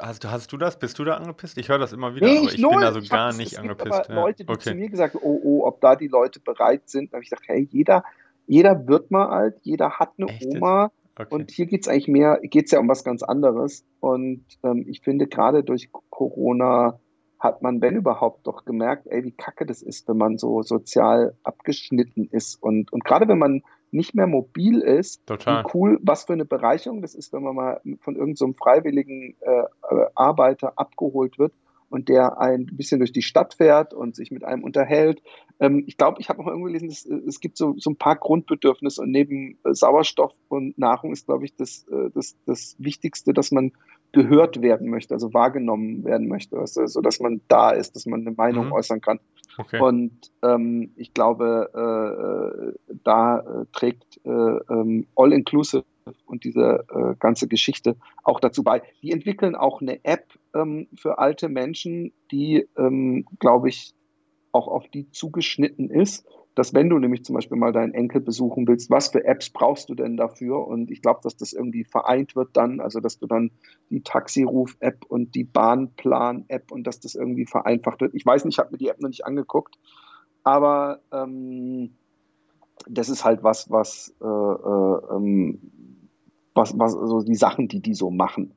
[0.00, 0.78] hast, hast, du das?
[0.78, 1.56] Bist du da angepisst?
[1.58, 3.58] Ich höre das immer wieder, nee, aber ich, ich bin da so ich gar nicht
[3.58, 4.08] angepisst.
[4.08, 4.14] Ja.
[4.14, 4.70] Leute, die okay.
[4.70, 7.12] zu mir gesagt oh, oh, ob da die Leute bereit sind.
[7.12, 8.04] Da habe ich gedacht, hey, jeder,
[8.46, 10.46] jeder wird mal alt, jeder hat eine Echt?
[10.46, 10.90] Oma.
[11.18, 11.34] Okay.
[11.34, 13.84] Und hier geht es eigentlich mehr, geht es ja um was ganz anderes.
[14.00, 17.00] Und ähm, ich finde, gerade durch Corona
[17.38, 21.34] hat man, wenn überhaupt, doch gemerkt, ey, wie kacke das ist, wenn man so sozial
[21.42, 22.62] abgeschnitten ist.
[22.62, 23.62] Und, und gerade wenn man
[23.96, 25.64] nicht mehr mobil ist, Total.
[25.64, 29.34] wie cool, was für eine Bereicherung das ist, wenn man mal von irgendeinem so freiwilligen
[29.40, 31.52] äh, äh, Arbeiter abgeholt wird
[31.88, 35.22] und der ein bisschen durch die Stadt fährt und sich mit einem unterhält.
[35.60, 38.16] Ähm, ich glaube, ich habe noch irgendwo gelesen, dass, es gibt so, so ein paar
[38.16, 43.32] Grundbedürfnisse und neben äh, Sauerstoff und Nahrung ist, glaube ich, das, äh, das, das Wichtigste,
[43.32, 43.72] dass man
[44.12, 48.20] gehört werden möchte, also wahrgenommen werden möchte, also, so dass man da ist, dass man
[48.20, 48.72] eine Meinung mhm.
[48.72, 49.20] äußern kann.
[49.58, 49.80] Okay.
[49.80, 55.84] Und ähm, ich glaube, äh, äh da äh, trägt äh, ähm, All Inclusive
[56.26, 58.82] und diese äh, ganze Geschichte auch dazu bei.
[59.02, 63.94] Die entwickeln auch eine App ähm, für alte Menschen, die, ähm, glaube ich,
[64.52, 68.66] auch auf die zugeschnitten ist, dass wenn du nämlich zum Beispiel mal deinen Enkel besuchen
[68.66, 70.66] willst, was für Apps brauchst du denn dafür?
[70.66, 73.50] Und ich glaube, dass das irgendwie vereint wird dann, also dass du dann
[73.90, 78.14] die Taxiruf-App und die Bahnplan-App und dass das irgendwie vereinfacht wird.
[78.14, 79.78] Ich weiß nicht, ich habe mir die App noch nicht angeguckt,
[80.44, 81.94] aber ähm,
[82.88, 85.60] das ist halt was, was, äh, äh, ähm,
[86.54, 88.55] was, was, also die Sachen, die die so machen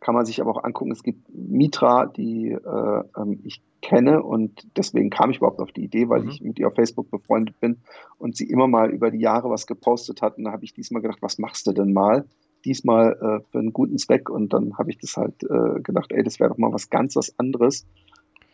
[0.00, 0.92] kann man sich aber auch angucken.
[0.92, 5.84] Es gibt Mitra, die äh, ähm, ich kenne und deswegen kam ich überhaupt auf die
[5.84, 6.28] Idee, weil mhm.
[6.28, 7.78] ich mit ihr auf Facebook befreundet bin
[8.18, 10.38] und sie immer mal über die Jahre was gepostet hat.
[10.38, 12.24] Und da habe ich diesmal gedacht, was machst du denn mal?
[12.64, 14.30] Diesmal äh, für einen guten Zweck.
[14.30, 17.16] Und dann habe ich das halt äh, gedacht, ey, das wäre doch mal was ganz
[17.16, 17.86] was anderes.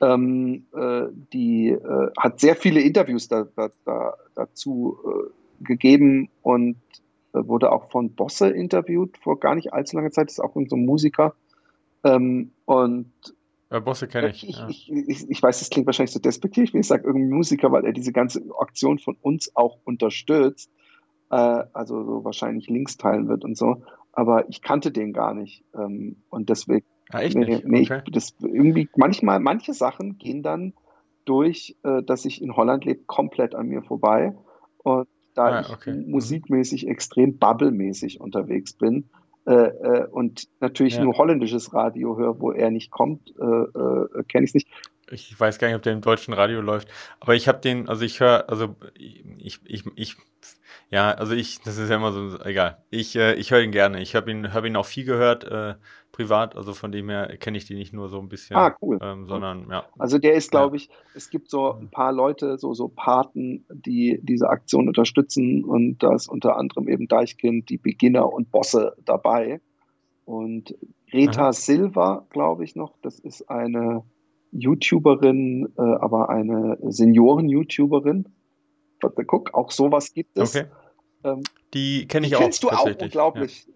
[0.00, 6.76] Ähm, äh, die äh, hat sehr viele Interviews da, da, da, dazu äh, gegeben und
[7.35, 10.77] wurde auch von Bosse interviewt vor gar nicht allzu langer Zeit, das ist auch so
[10.77, 11.35] ein Musiker.
[12.05, 13.12] Ähm, und
[13.70, 14.49] ja, Bosse kenne ich.
[14.49, 14.68] Ich, ja.
[14.68, 17.85] ich, ich, ich, weiß, das klingt wahrscheinlich so despektierlich, wenn ich sage irgendein Musiker, weil
[17.85, 20.70] er diese ganze Aktion von uns auch unterstützt,
[21.31, 23.83] äh, also so wahrscheinlich Links teilen wird und so.
[24.12, 25.64] Aber ich kannte den gar nicht.
[25.75, 26.87] Ähm, und deswegen.
[27.12, 27.66] Ja, echt nee, nicht?
[27.66, 28.03] Nee, okay.
[28.12, 30.75] das irgendwie, manchmal, manche Sachen gehen dann
[31.25, 34.37] durch, äh, dass ich in Holland lebe, komplett an mir vorbei.
[34.85, 35.99] Und da ah, okay.
[36.01, 39.09] ich musikmäßig extrem bubblemäßig unterwegs bin
[39.47, 41.05] äh, äh, und natürlich ja.
[41.05, 44.68] nur holländisches Radio höre, wo er nicht kommt, äh, äh kenne ich es nicht.
[45.14, 46.88] Ich weiß gar nicht, ob der im deutschen Radio läuft,
[47.20, 50.16] aber ich habe den, also ich höre, also ich, ich, ich,
[50.90, 52.85] ja, also ich, das ist ja immer so, egal.
[52.90, 54.00] Ich, äh, ich höre ihn gerne.
[54.00, 55.74] Ich habe ihn, hab ihn auch viel gehört, äh,
[56.14, 59.00] privat, also von dem her kenne ich die nicht nur so ein bisschen, ah, cool.
[59.03, 59.85] ähm, sondern ja.
[59.98, 64.20] Also der ist, glaube ich, es gibt so ein paar Leute, so, so Paten, die
[64.22, 69.61] diese Aktion unterstützen und da ist unter anderem eben Deichkind, die Beginner und Bosse dabei.
[70.24, 70.74] Und
[71.11, 71.53] Greta Aha.
[71.53, 74.05] Silva, glaube ich noch, das ist eine
[74.55, 78.27] YouTuberin, äh, aber eine Senioren-YouTuberin.
[79.27, 80.57] Guck, auch sowas gibt es.
[80.57, 80.67] Okay.
[81.25, 81.43] Ähm,
[81.75, 82.40] die kenne ich die auch.
[82.40, 83.67] Kennst du auch unglaublich.
[83.67, 83.75] Ja.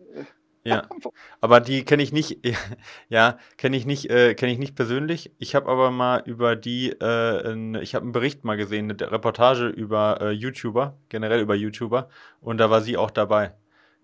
[0.65, 0.83] Ja,
[1.41, 2.39] aber die kenne ich nicht,
[3.09, 5.33] ja, kenne ich nicht, äh, kenne ich nicht persönlich.
[5.39, 9.11] Ich habe aber mal über die, äh, in, ich habe einen Bericht mal gesehen, eine
[9.11, 12.09] Reportage über äh, YouTuber, generell über YouTuber,
[12.41, 13.55] und da war sie auch dabei.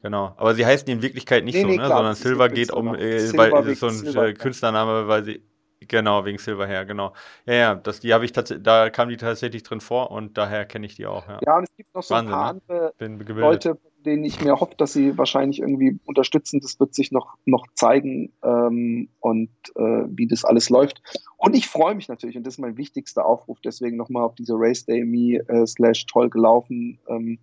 [0.03, 0.35] Genau.
[0.37, 1.85] Aber sie heißt in Wirklichkeit nicht nee, so, nee, ne?
[1.85, 5.25] Klar, sondern Silver geht um, äh, Silver weil ist so ein Silver, äh, Künstlername, weil
[5.25, 5.43] sie,
[5.81, 7.13] Genau, wegen Silver her, genau.
[7.47, 10.65] Ja, ja, das, die habe ich tatsächlich, da kam die tatsächlich drin vor und daher
[10.65, 11.27] kenne ich die auch.
[11.29, 11.41] Ja.
[11.45, 12.93] ja, und es gibt noch so Wahnsinn, ein paar ne?
[13.01, 16.61] andere Leute, denen ich mir hoffe, dass sie wahrscheinlich irgendwie unterstützen.
[16.61, 21.03] Das wird sich noch, noch zeigen ähm, und äh, wie das alles läuft.
[21.37, 24.55] Und ich freue mich natürlich, und das ist mein wichtigster Aufruf, deswegen nochmal auf diese
[24.57, 27.39] Race Day Me äh, slash toll gelaufen ähm,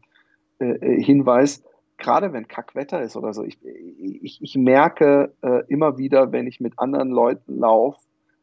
[0.60, 1.64] äh, äh, Hinweis.
[1.98, 6.60] Gerade wenn Kackwetter ist oder so, ich, ich, ich merke äh, immer wieder, wenn ich
[6.60, 8.00] mit anderen Leuten laufe,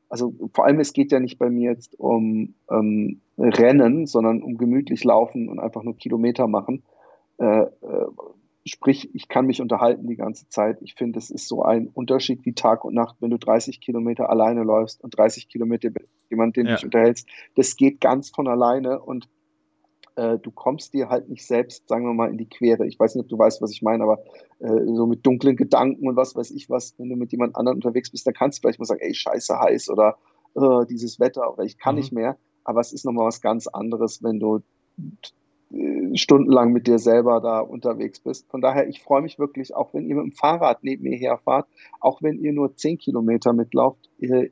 [0.08, 4.56] also vor allem es geht ja nicht bei mir jetzt um ähm, Rennen, sondern um
[4.56, 6.82] gemütlich laufen und einfach nur Kilometer machen.
[7.38, 8.06] Äh, äh,
[8.64, 10.78] sprich, ich kann mich unterhalten die ganze Zeit.
[10.82, 14.30] Ich finde, es ist so ein Unterschied wie Tag und Nacht, wenn du 30 Kilometer
[14.30, 16.76] alleine läufst und 30 Kilometer mit jemandem, den ja.
[16.76, 17.28] dich unterhältst.
[17.54, 19.28] Das geht ganz von alleine und
[20.18, 22.87] äh, du kommst dir halt nicht selbst, sagen wir mal, in die Quere.
[22.87, 24.18] Ich weiß nicht, ob du weißt, was ich meine, aber
[24.59, 27.76] äh, so mit dunklen Gedanken und was weiß ich was, wenn du mit jemand anderem
[27.76, 30.18] unterwegs bist, dann kannst du vielleicht mal sagen, ey, scheiße heiß oder
[30.57, 32.00] äh, dieses Wetter oder ich kann mhm.
[32.00, 32.37] nicht mehr.
[32.64, 34.61] Aber es ist nochmal was ganz anderes, wenn du
[35.70, 38.50] äh, stundenlang mit dir selber da unterwegs bist.
[38.50, 41.68] Von daher, ich freue mich wirklich, auch wenn ihr mit dem Fahrrad neben mir herfahrt,
[42.00, 44.50] auch wenn ihr nur zehn Kilometer mitlauft, ihr,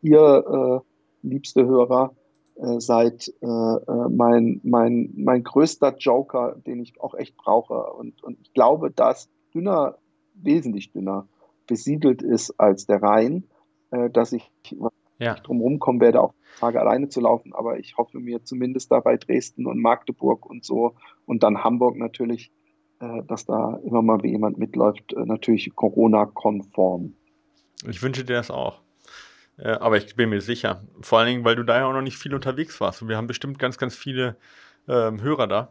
[0.00, 2.25] ihr äh, liebste Hörer, äh,
[2.78, 7.92] seid äh, äh, mein, mein, mein größter Joker, den ich auch echt brauche.
[7.92, 9.98] Und, und ich glaube, dass dünner
[10.34, 11.28] wesentlich dünner
[11.66, 13.44] besiedelt ist als der Rhein,
[13.90, 14.50] äh, dass ich
[15.18, 15.34] ja.
[15.34, 17.52] drumherum kommen werde, auch Tage alleine zu laufen.
[17.54, 20.94] Aber ich hoffe mir zumindest da bei Dresden und Magdeburg und so
[21.26, 22.50] und dann Hamburg natürlich,
[23.00, 27.14] äh, dass da immer mal wie jemand mitläuft, äh, natürlich Corona-konform.
[27.88, 28.80] Ich wünsche dir das auch.
[29.58, 30.82] Äh, aber ich bin mir sicher.
[31.00, 33.02] Vor allen Dingen, weil du da ja auch noch nicht viel unterwegs warst.
[33.02, 34.36] Und wir haben bestimmt ganz, ganz viele
[34.88, 35.68] ähm, Hörer da.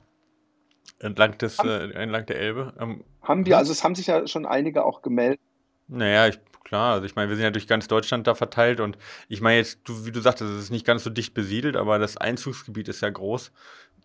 [0.99, 2.73] Entlang, des, äh, entlang der Elbe.
[2.79, 5.39] Ähm, haben wir, also es haben sich ja schon einige auch gemeldet.
[5.87, 8.97] Naja, ich, klar, also ich meine, wir sind ja durch ganz Deutschland da verteilt und
[9.27, 11.99] ich meine jetzt, du, wie du sagtest, es ist nicht ganz so dicht besiedelt, aber
[11.99, 13.51] das Einzugsgebiet ist ja groß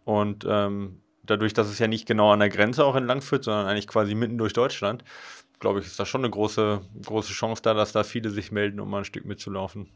[0.04, 3.66] und ähm, dadurch, dass es ja nicht genau an der Grenze auch entlang führt, sondern
[3.66, 5.04] eigentlich quasi mitten durch Deutschland,
[5.60, 8.80] glaube ich, ist da schon eine große, große Chance da, dass da viele sich melden,
[8.80, 9.88] um mal ein Stück mitzulaufen.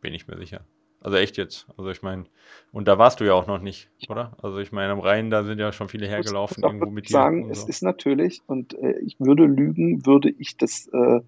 [0.00, 0.66] Bin ich mir sicher.
[1.00, 1.66] Also echt jetzt.
[1.76, 2.24] Also ich meine,
[2.72, 4.36] und da warst du ja auch noch nicht, oder?
[4.42, 7.12] Also ich meine, am Rhein, da sind ja schon viele hergelaufen ich irgendwo mit dir.
[7.12, 11.20] sagen, es ist natürlich, und äh, ich würde lügen, würde ich das äh,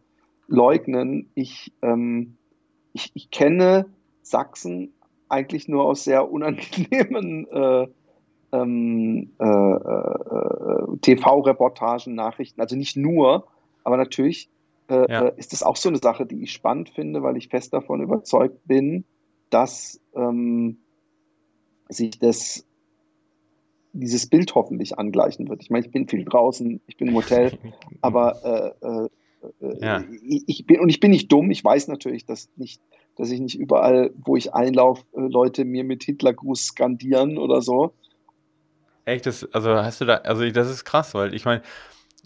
[0.48, 1.30] leugnen.
[1.34, 2.36] Ich, ähm,
[2.92, 3.86] ich, ich, kenne
[4.22, 4.92] Sachsen
[5.28, 7.86] eigentlich nur aus sehr unangenehmen äh,
[8.50, 12.60] ähm, äh, äh, TV-Reportagen, Nachrichten.
[12.60, 13.46] Also nicht nur,
[13.84, 14.48] aber natürlich
[14.88, 15.28] äh, ja.
[15.28, 18.66] ist das auch so eine Sache, die ich spannend finde, weil ich fest davon überzeugt
[18.66, 19.04] bin,
[19.50, 20.78] dass ähm,
[21.88, 22.64] sich das,
[23.92, 25.62] dieses Bild hoffentlich angleichen wird.
[25.62, 27.58] Ich meine, ich bin viel draußen, ich bin im Hotel,
[28.00, 29.08] aber äh, äh,
[29.60, 30.04] äh, ja.
[30.22, 31.50] ich, ich, bin und ich bin nicht dumm.
[31.50, 32.80] Ich weiß natürlich, dass nicht,
[33.16, 37.92] dass ich nicht überall, wo ich einlaufe, äh, Leute mir mit Hitlergruß skandieren oder so.
[39.04, 41.62] Echt, das, also hast du da, also das ist krass, weil ich meine,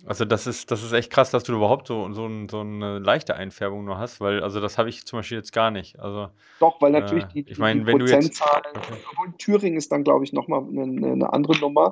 [0.04, 3.34] also das ist, das ist echt krass, dass du überhaupt so, so, so eine leichte
[3.36, 5.98] Einfärbung nur hast, weil also das habe ich zum Beispiel jetzt gar nicht.
[5.98, 9.32] Also, Doch, weil natürlich äh, die, ich mein, die wenn Prozentzahl, du jetzt, okay.
[9.38, 11.90] Thüringen ist dann, glaube ich, nochmal eine, eine andere Nummer.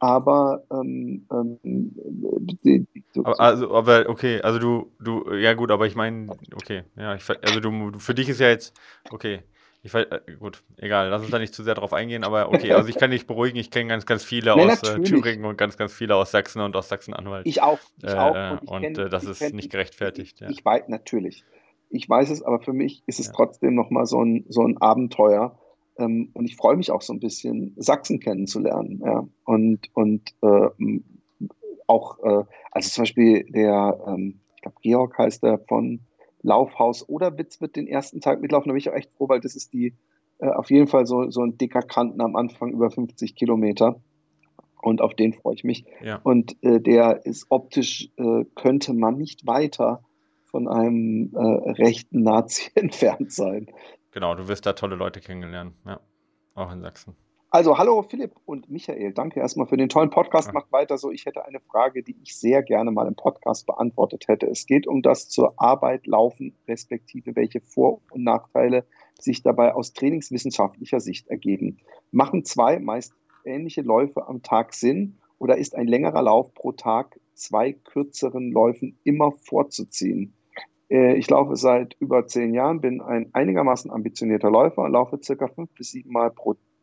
[0.00, 5.86] Aber, ähm, ähm, die, die, aber, also, aber okay, also du, du, ja gut, aber
[5.86, 8.78] ich meine, okay, ja, ich, also du, für dich ist ja jetzt,
[9.10, 9.44] okay,
[9.84, 12.72] ich weiß, äh, gut, egal, lass uns da nicht zu sehr drauf eingehen, aber okay,
[12.72, 15.58] also ich kann dich beruhigen, ich kenne ganz, ganz viele nee, aus äh, Thüringen und
[15.58, 17.46] ganz, ganz viele aus Sachsen und aus Sachsen-Anhalt.
[17.46, 18.62] Ich auch, ich äh, auch.
[18.62, 20.36] Und, und kenn, äh, das ist kenn, nicht gerechtfertigt.
[20.36, 20.48] Ich, ja.
[20.48, 21.44] ich, weiß, natürlich.
[21.90, 23.32] Ich weiß es, aber für mich ist es ja.
[23.36, 25.58] trotzdem nochmal so ein, so ein Abenteuer.
[25.98, 29.02] Ähm, und ich freue mich auch so ein bisschen, Sachsen kennenzulernen.
[29.04, 29.28] Ja.
[29.44, 30.68] Und, und äh,
[31.86, 36.00] auch, äh, also zum Beispiel der, ähm, ich glaube, Georg heißt der von
[36.44, 38.68] Laufhaus oder Witz wird den ersten Tag mitlaufen.
[38.68, 39.94] Da bin ich auch echt froh, weil das ist die
[40.38, 44.00] äh, auf jeden Fall so, so ein dicker Kanten am Anfang über 50 Kilometer.
[44.82, 45.86] Und auf den freue ich mich.
[46.02, 46.20] Ja.
[46.22, 50.04] Und äh, der ist optisch, äh, könnte man nicht weiter
[50.44, 53.66] von einem äh, rechten Nazi entfernt sein.
[54.10, 56.00] Genau, du wirst da tolle Leute kennenlernen, ja.
[56.54, 57.16] Auch in Sachsen.
[57.54, 59.12] Also, hallo Philipp und Michael.
[59.12, 60.52] Danke erstmal für den tollen Podcast.
[60.52, 61.12] Macht weiter so.
[61.12, 64.48] Ich hätte eine Frage, die ich sehr gerne mal im Podcast beantwortet hätte.
[64.48, 68.84] Es geht um das zur Arbeit laufen, respektive welche Vor- und Nachteile
[69.20, 71.76] sich dabei aus trainingswissenschaftlicher Sicht ergeben.
[72.10, 73.14] Machen zwei meist
[73.44, 78.98] ähnliche Läufe am Tag Sinn oder ist ein längerer Lauf pro Tag zwei kürzeren Läufen
[79.04, 80.34] immer vorzuziehen?
[80.90, 85.46] Äh, ich laufe seit über zehn Jahren, bin ein einigermaßen ambitionierter Läufer und laufe circa
[85.46, 86.73] fünf bis sieben Mal pro Tag,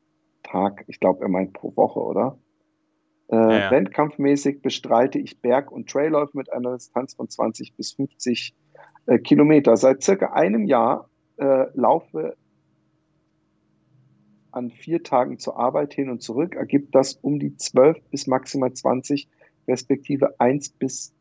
[0.88, 2.38] ich glaube, er meint pro Woche, oder?
[3.32, 3.72] Äh, ja.
[3.72, 8.54] Wettkampfmäßig bestreite ich Berg- und Trailläufe mit einer Distanz von 20 bis 50
[9.06, 9.78] äh, Kilometer.
[9.78, 12.36] Seit circa einem Jahr äh, laufe
[14.52, 18.74] an vier Tagen zur Arbeit hin und zurück, ergibt das um die 12 bis maximal
[18.74, 19.30] 20,
[19.68, 21.14] respektive 1 bis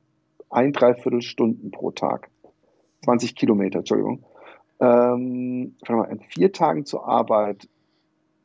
[0.51, 2.29] ein Dreiviertel Stunden pro Tag.
[3.05, 4.25] 20 Kilometer, Entschuldigung.
[4.81, 7.69] Ähm, mal, an vier Tagen zur Arbeit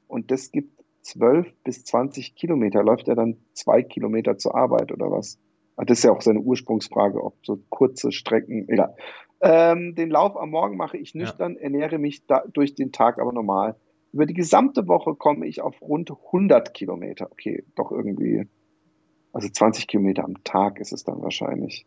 [0.07, 2.83] und das gibt 12 bis 20 Kilometer.
[2.83, 5.39] Läuft er dann zwei Kilometer zur Arbeit oder was?
[5.75, 8.95] Ah, das ist ja auch seine Ursprungsfrage, ob so kurze Strecken, egal.
[9.41, 11.61] Ähm, den Lauf am Morgen mache ich nüchtern, ja.
[11.61, 13.75] ernähre mich da, durch den Tag aber normal.
[14.13, 17.29] Über die gesamte Woche komme ich auf rund 100 Kilometer.
[17.31, 18.47] Okay, doch irgendwie,
[19.33, 21.85] also 20 Kilometer am Tag ist es dann wahrscheinlich.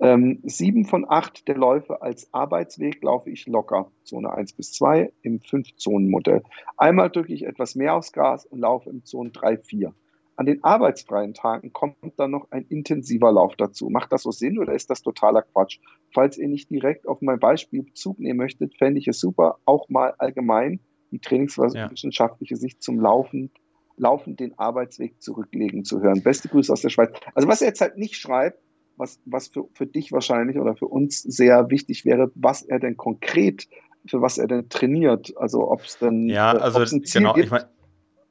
[0.00, 5.12] Ähm, sieben von acht der Läufe als Arbeitsweg laufe ich locker, Zone 1 bis 2
[5.20, 6.42] im Fünf-Zonen-Modell.
[6.78, 9.92] Einmal drücke ich etwas mehr aufs Gas und laufe in Zone 3, 4.
[10.36, 13.90] An den arbeitsfreien Tagen kommt dann noch ein intensiver Lauf dazu.
[13.90, 15.80] Macht das so Sinn oder ist das totaler Quatsch?
[16.14, 19.90] Falls ihr nicht direkt auf mein Beispiel Bezug nehmen möchtet, fände ich es super, auch
[19.90, 23.50] mal allgemein die trainingswissenschaftliche Sicht zum Laufen,
[23.98, 26.22] Laufen den Arbeitsweg zurücklegen zu hören.
[26.22, 27.10] Beste Grüße aus der Schweiz.
[27.34, 28.62] Also was er jetzt halt nicht schreibt,
[29.00, 32.96] was, was für, für dich wahrscheinlich oder für uns sehr wichtig wäre, was er denn
[32.96, 33.66] konkret,
[34.06, 35.36] für was er denn trainiert.
[35.36, 37.46] Also ob es denn ja, äh, also, ein Ziel genau, gibt.
[37.46, 37.64] Ich mein,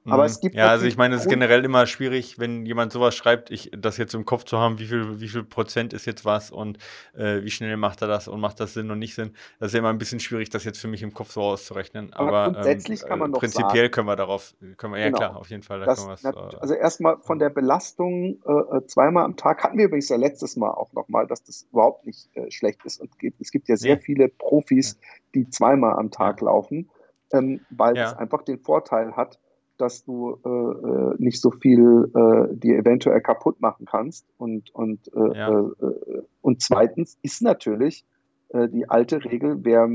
[0.06, 0.42] Aber es mhm.
[0.42, 0.56] gibt.
[0.56, 3.98] Ja, also ich meine, es ist generell immer schwierig, wenn jemand sowas schreibt, ich, das
[3.98, 6.78] jetzt im Kopf zu haben, wie viel, wie viel Prozent ist jetzt was und
[7.16, 9.34] äh, wie schnell macht er das und macht das Sinn und nicht Sinn.
[9.60, 12.14] Das ist ja immer ein bisschen schwierig, das jetzt für mich im Kopf so auszurechnen.
[12.14, 15.08] Aber, Aber grundsätzlich ähm, kann man doch Prinzipiell sagen, können wir darauf, können wir, ja
[15.08, 15.82] genau, klar, auf jeden Fall.
[15.82, 20.10] Das, äh, also erstmal von der Belastung äh, äh, zweimal am Tag hatten wir übrigens
[20.10, 23.02] ja letztes Mal auch nochmal, dass das überhaupt nicht äh, schlecht ist.
[23.02, 24.02] Und es gibt ja sehr nee.
[24.02, 24.98] viele Profis,
[25.36, 26.90] die zweimal am Tag laufen,
[27.32, 28.08] ähm, weil ja.
[28.08, 29.40] es einfach den Vorteil hat,
[29.82, 34.28] dass du äh, äh, nicht so viel äh, dir eventuell kaputt machen kannst.
[34.38, 35.50] Und, und, äh, ja.
[35.50, 38.06] äh, und zweitens ist natürlich
[38.50, 39.88] äh, die alte Regel, wer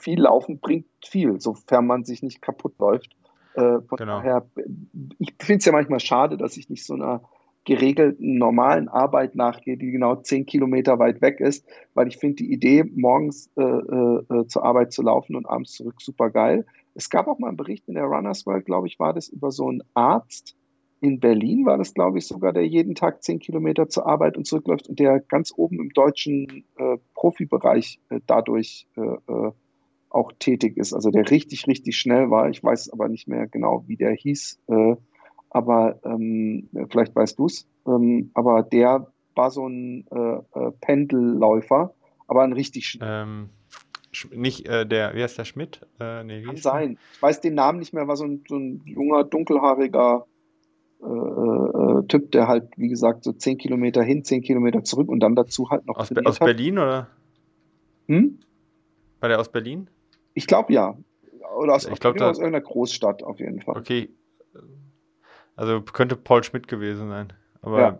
[0.00, 3.16] viel laufen bringt viel, sofern man sich nicht kaputt läuft.
[3.54, 4.18] Äh, von genau.
[4.18, 4.46] daher,
[5.18, 7.22] ich finde es ja manchmal schade, dass ich nicht so einer
[7.68, 12.50] geregelten, normalen Arbeit nachgehe, die genau zehn Kilometer weit weg ist, weil ich finde die
[12.50, 16.64] Idee, morgens äh, äh, zur Arbeit zu laufen und abends zurück super geil.
[16.94, 19.50] Es gab auch mal einen Bericht in der Runners World, glaube ich, war das über
[19.50, 20.56] so einen Arzt
[21.02, 24.46] in Berlin, war das, glaube ich, sogar, der jeden Tag zehn Kilometer zur Arbeit und
[24.46, 29.52] zurückläuft und der ganz oben im deutschen äh, Profibereich äh, dadurch äh, äh
[30.10, 30.94] auch tätig ist.
[30.94, 32.48] Also der richtig, richtig schnell war.
[32.48, 34.58] Ich weiß aber nicht mehr genau, wie der hieß.
[35.50, 37.66] Äh, aber ähm, vielleicht weißt du es.
[37.86, 41.94] Ähm, aber der war so ein äh, Pendelläufer,
[42.26, 43.50] aber ein richtig ähm,
[44.34, 45.86] nicht äh, der, wie heißt der Schmidt?
[46.00, 46.98] Äh, nee, Kann sein.
[47.14, 50.26] Ich weiß den Namen nicht mehr, war so ein, so ein junger, dunkelhaariger
[51.02, 55.20] äh, äh, Typ, der halt, wie gesagt, so 10 Kilometer hin, 10 Kilometer zurück und
[55.20, 55.96] dann dazu halt noch.
[55.96, 57.08] Aus, Be aus Berlin oder?
[58.06, 58.40] Hm?
[59.20, 59.88] War der aus Berlin?
[60.34, 60.96] Ich glaube ja.
[61.56, 63.76] Oder aus, ich glaub, da, aus irgendeiner Großstadt auf jeden Fall.
[63.76, 64.08] Okay.
[65.58, 67.32] Also könnte Paul Schmidt gewesen sein.
[67.62, 67.98] Aber ja.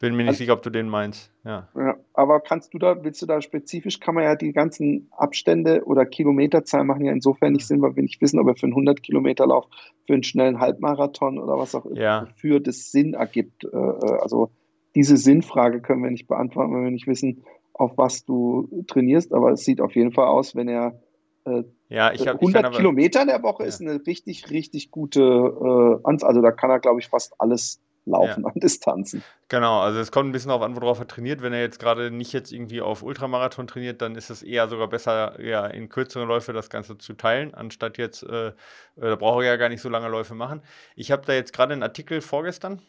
[0.00, 1.32] Bin mir nicht also, sicher, ob du den meinst.
[1.44, 1.68] Ja.
[1.74, 1.96] ja.
[2.14, 6.06] Aber kannst du da, willst du da spezifisch, kann man ja die ganzen Abstände oder
[6.06, 9.02] Kilometerzahlen machen ja insofern nicht Sinn, weil wir nicht wissen, ob er für einen 100
[9.02, 9.66] Kilometer Lauf,
[10.06, 12.28] für einen schnellen Halbmarathon oder was auch immer ja.
[12.36, 13.64] für das Sinn ergibt.
[13.64, 14.50] Äh, äh, also
[14.94, 19.34] diese Sinnfrage können wir nicht beantworten, wenn wir nicht wissen, auf was du trainierst.
[19.34, 21.00] Aber es sieht auf jeden Fall aus, wenn er
[21.48, 23.68] äh, ja, ich hab, 100 ich Kilometer in der Woche ja.
[23.68, 26.28] ist eine richtig, richtig gute äh, Anzahl.
[26.28, 28.48] Also da kann er, glaube ich, fast alles Laufen ja.
[28.48, 29.22] an Distanzen.
[29.48, 31.42] Genau, also es kommt ein bisschen darauf an, worauf er trainiert.
[31.42, 34.88] Wenn er jetzt gerade nicht jetzt irgendwie auf Ultramarathon trainiert, dann ist es eher sogar
[34.88, 38.52] besser, ja, in kürzeren Läufe das Ganze zu teilen, anstatt jetzt, äh, äh
[38.96, 40.62] da braucht er ja gar nicht so lange Läufe machen.
[40.96, 42.82] Ich habe da jetzt gerade einen Artikel vorgestern,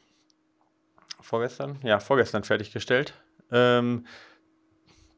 [1.22, 3.14] vorgestern, ja, vorgestern fertiggestellt.
[3.52, 4.06] Ähm,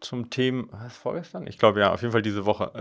[0.02, 1.48] zum Thema, was, vorgestern?
[1.48, 2.74] Ich glaube ja, auf jeden Fall diese Woche,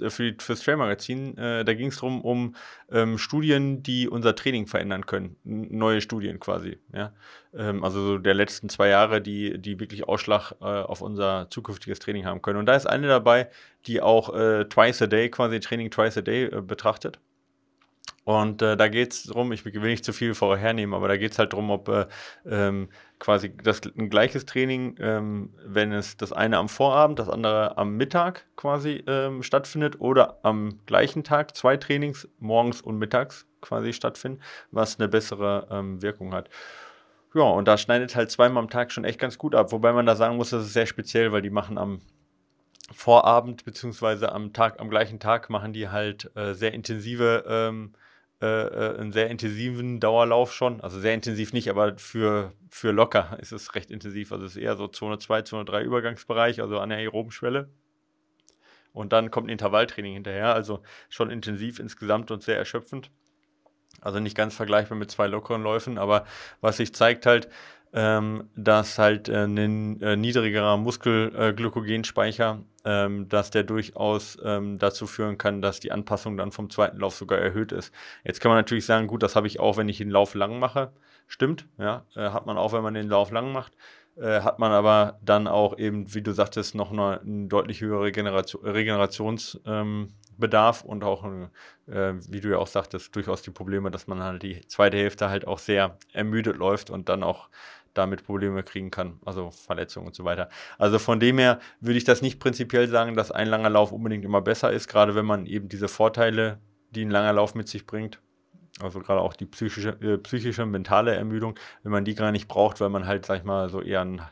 [0.00, 1.36] äh, für, fürs Trail-Magazin.
[1.38, 2.56] Äh, da ging es darum, um
[2.90, 5.36] ähm, Studien, die unser Training verändern können.
[5.44, 7.12] Neue Studien quasi, ja.
[7.54, 11.98] Ähm, also so der letzten zwei Jahre, die, die wirklich Ausschlag äh, auf unser zukünftiges
[11.98, 12.58] Training haben können.
[12.58, 13.48] Und da ist eine dabei,
[13.86, 17.18] die auch äh, twice a day, quasi Training twice a day äh, betrachtet.
[18.24, 21.32] Und äh, da geht es darum, ich will nicht zu viel vorhernehmen, aber da geht
[21.32, 22.06] es halt darum, ob äh,
[22.48, 27.76] ähm, quasi das ein gleiches Training, ähm, wenn es das eine am Vorabend, das andere
[27.78, 33.92] am Mittag quasi ähm, stattfindet oder am gleichen Tag zwei Trainings morgens und mittags quasi
[33.92, 36.48] stattfinden, was eine bessere ähm, Wirkung hat.
[37.34, 40.06] Ja, und da schneidet halt zweimal am Tag schon echt ganz gut ab, wobei man
[40.06, 42.00] da sagen muss, das ist sehr speziell, weil die machen am
[42.92, 47.94] Vorabend beziehungsweise am Tag, am gleichen Tag machen die halt äh, sehr intensive ähm,
[48.42, 50.80] äh, äh, einen sehr intensiven Dauerlauf schon.
[50.80, 54.32] Also sehr intensiv nicht, aber für, für locker ist es recht intensiv.
[54.32, 57.70] Also es ist eher so Zone 2, Zone 3 Übergangsbereich, also an der aeroben Schwelle.
[58.92, 63.12] Und dann kommt ein Intervalltraining hinterher, also schon intensiv insgesamt und sehr erschöpfend.
[64.00, 66.26] Also nicht ganz vergleichbar mit zwei lockeren Läufen, aber
[66.60, 67.48] was sich zeigt halt,
[67.92, 75.06] ähm, dass halt äh, ein äh, niedrigerer Muskelglykogenspeicher, äh, ähm, dass der durchaus ähm, dazu
[75.06, 77.92] führen kann, dass die Anpassung dann vom zweiten Lauf sogar erhöht ist.
[78.24, 80.58] Jetzt kann man natürlich sagen, gut, das habe ich auch, wenn ich den Lauf lang
[80.58, 80.92] mache.
[81.26, 83.72] Stimmt, ja, äh, hat man auch, wenn man den Lauf lang macht.
[84.16, 88.04] Äh, hat man aber dann auch eben, wie du sagtest, noch eine, eine deutlich höhere
[88.04, 91.24] Regeneration, Regenerations- ähm, Bedarf und auch,
[91.86, 95.28] äh, wie du ja auch sagtest, durchaus die Probleme, dass man halt die zweite Hälfte
[95.30, 97.48] halt auch sehr ermüdet läuft und dann auch
[97.94, 100.48] damit Probleme kriegen kann, also Verletzungen und so weiter.
[100.78, 104.24] Also von dem her würde ich das nicht prinzipiell sagen, dass ein langer Lauf unbedingt
[104.24, 106.58] immer besser ist, gerade wenn man eben diese Vorteile,
[106.90, 108.20] die ein langer Lauf mit sich bringt,
[108.80, 112.80] also gerade auch die psychische, äh, psychische, mentale Ermüdung, wenn man die gar nicht braucht,
[112.80, 114.22] weil man halt, sag ich mal, so eher ein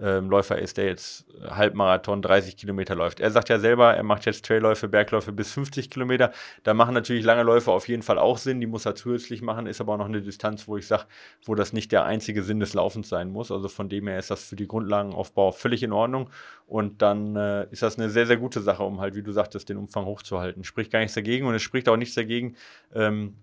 [0.00, 3.20] ähm, Läufer ist, der jetzt Halbmarathon 30 Kilometer läuft.
[3.20, 6.32] Er sagt ja selber, er macht jetzt Trailläufe, Bergläufe bis 50 Kilometer.
[6.62, 8.60] Da machen natürlich lange Läufe auf jeden Fall auch Sinn.
[8.60, 11.04] Die muss er zusätzlich machen, ist aber auch noch eine Distanz, wo ich sage,
[11.44, 13.50] wo das nicht der einzige Sinn des Laufens sein muss.
[13.50, 16.30] Also von dem her ist das für die Grundlagenaufbau völlig in Ordnung.
[16.66, 19.68] Und dann äh, ist das eine sehr, sehr gute Sache, um halt, wie du sagtest,
[19.68, 20.64] den Umfang hochzuhalten.
[20.64, 22.56] Spricht gar nichts dagegen und es spricht auch nichts dagegen,
[22.94, 23.34] ähm,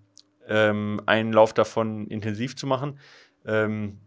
[0.47, 2.99] ähm, einen Lauf davon intensiv zu machen.
[3.45, 3.99] Ähm,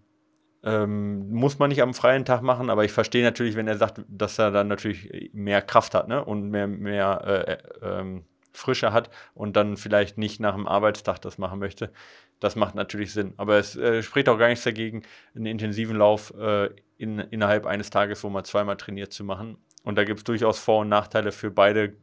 [0.68, 4.02] ähm, muss man nicht am freien Tag machen, aber ich verstehe natürlich, wenn er sagt,
[4.06, 6.22] dass er dann natürlich mehr Kraft hat ne?
[6.22, 11.22] und mehr, mehr äh, äh, ähm, Frische hat und dann vielleicht nicht nach dem Arbeitstag
[11.22, 11.90] das machen möchte.
[12.38, 13.32] Das macht natürlich Sinn.
[13.38, 15.02] Aber es äh, spricht auch gar nichts dagegen,
[15.34, 19.56] einen intensiven Lauf äh, in, innerhalb eines Tages, wo man zweimal trainiert, zu machen.
[19.84, 21.94] Und da gibt es durchaus Vor- und Nachteile für beide.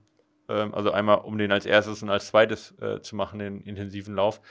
[0.49, 4.15] Ähm, also einmal, um den als erstes und als zweites äh, zu machen, den intensiven
[4.15, 4.41] Lauf.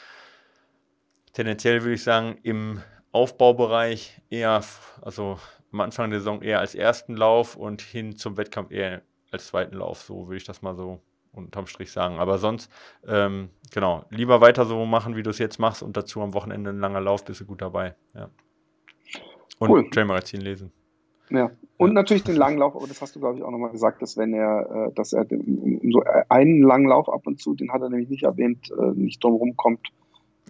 [1.32, 2.80] Tendenziell würde ich sagen, im
[3.14, 4.62] Aufbaubereich eher,
[5.00, 5.38] also
[5.72, 9.76] am Anfang der Saison eher als ersten Lauf und hin zum Wettkampf eher als zweiten
[9.76, 10.02] Lauf.
[10.02, 11.00] So würde ich das mal so
[11.32, 12.18] unterm Strich sagen.
[12.18, 12.70] Aber sonst,
[13.06, 16.70] ähm, genau, lieber weiter so machen, wie du es jetzt machst und dazu am Wochenende
[16.70, 17.94] ein langer Lauf, bist du gut dabei.
[18.14, 18.30] Ja.
[19.60, 19.90] Und cool.
[19.90, 20.72] Trailmagazin lesen.
[21.30, 21.94] Ja, und ja.
[21.94, 24.34] natürlich den langen Lauf, aber das hast du, glaube ich, auch nochmal gesagt, dass wenn
[24.34, 28.10] er, äh, dass er so einen langen Lauf ab und zu, den hat er nämlich
[28.10, 29.88] nicht erwähnt, äh, nicht drumherum kommt,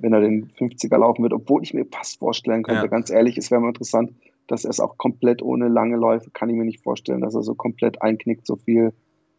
[0.01, 2.89] wenn er den 50er laufen wird, obwohl ich mir fast vorstellen könnte, ja.
[2.89, 4.13] ganz ehrlich, es wäre mal interessant,
[4.47, 7.43] dass er es auch komplett ohne lange Läufe, kann ich mir nicht vorstellen, dass er
[7.43, 8.93] so komplett einknickt, so viel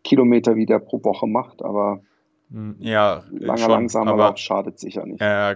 [0.04, 2.02] Kilometer wie der pro Woche macht, aber
[2.52, 5.22] hm, ja, langer, schon, langsamer aber, Lauf schadet sicher nicht.
[5.22, 5.56] Äh,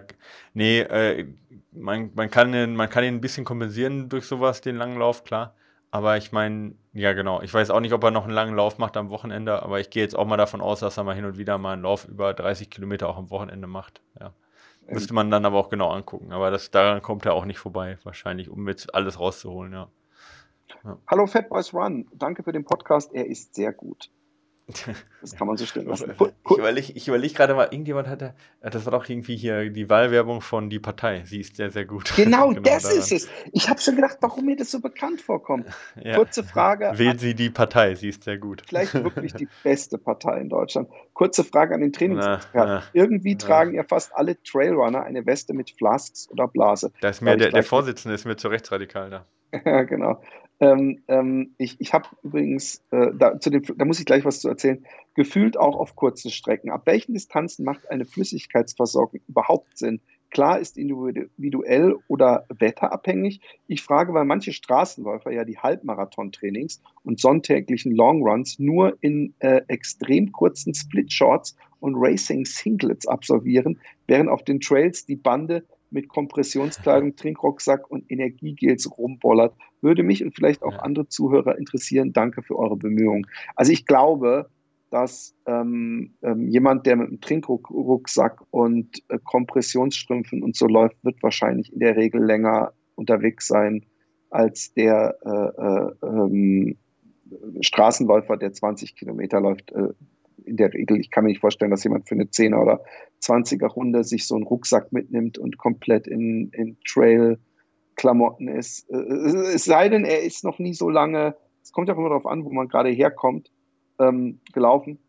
[0.53, 1.27] nee, äh,
[1.71, 5.23] man, man, kann ihn, man kann ihn ein bisschen kompensieren durch sowas, den langen Lauf,
[5.23, 5.53] klar.
[5.91, 8.77] Aber ich meine, ja genau, ich weiß auch nicht, ob er noch einen langen Lauf
[8.77, 11.25] macht am Wochenende, aber ich gehe jetzt auch mal davon aus, dass er mal hin
[11.25, 14.01] und wieder mal einen Lauf über 30 Kilometer auch am Wochenende macht.
[14.19, 14.33] Ja.
[14.91, 16.31] Müsste man dann aber auch genau angucken.
[16.31, 19.89] Aber das, daran kommt er auch nicht vorbei, wahrscheinlich, um jetzt alles rauszuholen, ja.
[20.83, 20.97] ja.
[21.07, 24.09] Hallo Fat Boys Run, danke für den Podcast, er ist sehr gut.
[25.21, 26.11] Das kann man so stehen lassen.
[26.11, 30.41] Ich überlege ich überleg gerade mal, irgendjemand hatte, das war doch irgendwie hier die Wahlwerbung
[30.41, 31.23] von Die Partei.
[31.25, 32.13] Sie ist sehr, sehr gut.
[32.15, 32.99] Genau, genau das daran.
[32.99, 33.29] ist es.
[33.51, 35.65] Ich habe schon gedacht, warum mir das so bekannt vorkommt.
[36.01, 36.15] Ja.
[36.15, 36.91] Kurze Frage.
[36.95, 38.63] Wählen Sie die Partei, sie ist sehr gut.
[38.67, 40.87] Vielleicht wirklich die beste Partei in Deutschland.
[41.13, 42.83] Kurze Frage an den Trainingsexperten.
[42.93, 43.37] Irgendwie na.
[43.45, 46.91] tragen ja fast alle Trailrunner eine Weste mit Flasks oder Blase.
[47.01, 49.25] Da ist mir der, der Vorsitzende ist mir zu rechtsradikal da.
[49.65, 50.21] Ja, genau.
[50.61, 54.41] Ähm, ähm, ich ich habe übrigens, äh, da, zu dem, da muss ich gleich was
[54.41, 54.85] zu erzählen,
[55.15, 56.69] gefühlt auch auf kurzen Strecken.
[56.69, 60.01] Ab welchen Distanzen macht eine Flüssigkeitsversorgung überhaupt Sinn?
[60.31, 63.41] Klar ist individuell oder wetterabhängig.
[63.67, 70.31] Ich frage, weil manche Straßenläufer ja die Halbmarathon-Trainings und sonntäglichen Longruns nur in äh, extrem
[70.31, 78.09] kurzen Split-Shorts und Racing-Singlets absolvieren, während auf den Trails die Bande mit Kompressionskleidung, Trinkrucksack und
[78.11, 79.53] Energiegels rumbollert.
[79.81, 82.13] Würde mich und vielleicht auch andere Zuhörer interessieren.
[82.13, 83.25] Danke für eure Bemühungen.
[83.55, 84.49] Also ich glaube,
[84.89, 91.21] dass ähm, ähm, jemand, der mit einem Trinkrucksack und äh, Kompressionsstrümpfen und so läuft, wird
[91.21, 93.85] wahrscheinlich in der Regel länger unterwegs sein
[94.31, 96.77] als der äh, äh, ähm,
[97.61, 99.71] Straßenläufer, der 20 Kilometer läuft.
[100.49, 102.81] In der Regel, ich kann mir nicht vorstellen, dass jemand für eine 10er oder
[103.21, 108.89] 20er Runde sich so einen Rucksack mitnimmt und komplett in, in Trail-Klamotten ist.
[108.89, 112.25] Äh, es sei denn, er ist noch nie so lange, es kommt ja immer darauf
[112.25, 113.51] an, wo man gerade herkommt,
[113.99, 114.99] ähm, gelaufen.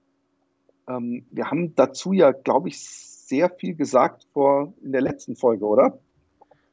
[0.88, 5.64] Ähm, wir haben dazu ja, glaube ich, sehr viel gesagt vor in der letzten Folge,
[5.64, 5.98] oder?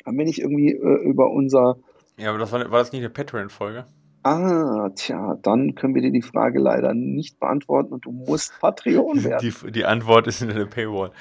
[0.06, 1.78] Haben wir nicht irgendwie äh, über unser.
[2.18, 3.86] Ja, aber das war, war das nicht eine Patreon-Folge?
[4.28, 9.24] Ah, tja, dann können wir dir die Frage leider nicht beantworten und du musst Patreon
[9.24, 9.40] werden.
[9.40, 11.12] Die, die Antwort ist in der Paywall.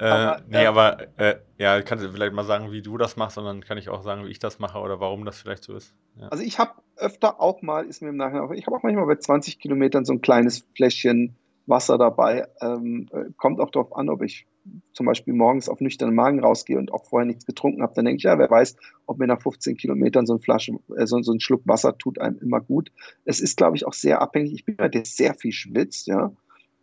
[0.00, 3.16] Äh, aber, nee, äh, aber äh, ja, kannst du vielleicht mal sagen, wie du das
[3.16, 5.62] machst und dann kann ich auch sagen, wie ich das mache oder warum das vielleicht
[5.62, 5.94] so ist.
[6.20, 6.26] Ja.
[6.28, 9.16] Also ich habe öfter auch mal, ist mir im Nachhinein, ich habe auch manchmal bei
[9.16, 11.36] 20 Kilometern so ein kleines Fläschchen
[11.66, 12.48] Wasser dabei.
[12.60, 14.46] Ähm, äh, kommt auch darauf an, ob ich
[14.92, 18.18] zum Beispiel morgens auf nüchternen Magen rausgehe und auch vorher nichts getrunken habe, dann denke
[18.18, 21.32] ich, ja, wer weiß, ob mir nach 15 Kilometern so, ein Flasche, äh, so, so,
[21.32, 22.90] ein Schluck Wasser tut einem immer gut.
[23.24, 24.52] Es ist, glaube ich, auch sehr abhängig.
[24.54, 26.32] Ich bin jemand, der sehr viel schwitzt, ja.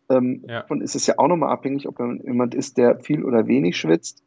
[0.10, 0.66] Ähm, ja.
[0.68, 3.78] Und es ist ja auch nochmal abhängig, ob man jemand ist, der viel oder wenig
[3.78, 4.24] schwitzt.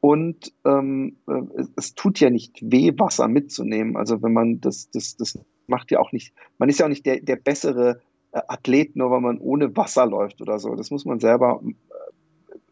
[0.00, 3.96] Und ähm, äh, es, es, tut ja nicht weh, Wasser mitzunehmen.
[3.96, 7.04] Also wenn man das, das, das macht ja auch nicht, man ist ja auch nicht
[7.04, 8.00] der, der bessere
[8.32, 10.74] äh, Athlet, nur weil man ohne Wasser läuft oder so.
[10.76, 11.60] Das muss man selber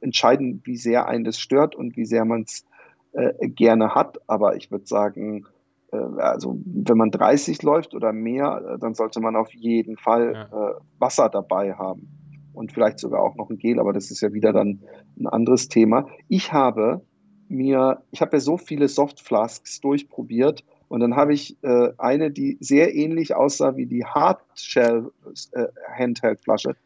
[0.01, 2.65] entscheiden, wie sehr einen das stört und wie sehr man es
[3.13, 4.19] äh, gerne hat.
[4.27, 5.47] Aber ich würde sagen,
[5.93, 10.33] äh, also wenn man 30 läuft oder mehr, äh, dann sollte man auf jeden Fall
[10.35, 10.71] ja.
[10.71, 12.09] Äh, Wasser dabei haben.
[12.53, 14.81] Und vielleicht sogar auch noch ein Gel, aber das ist ja wieder dann
[15.19, 16.07] ein anderes Thema.
[16.29, 17.03] Ich habe
[17.49, 22.57] mir, ich habe ja so viele Softflasks durchprobiert und dann habe ich äh, eine, die
[22.61, 25.11] sehr ähnlich aussah wie die Hardshell
[25.53, 25.67] äh,
[25.99, 26.77] Handheld-Flasche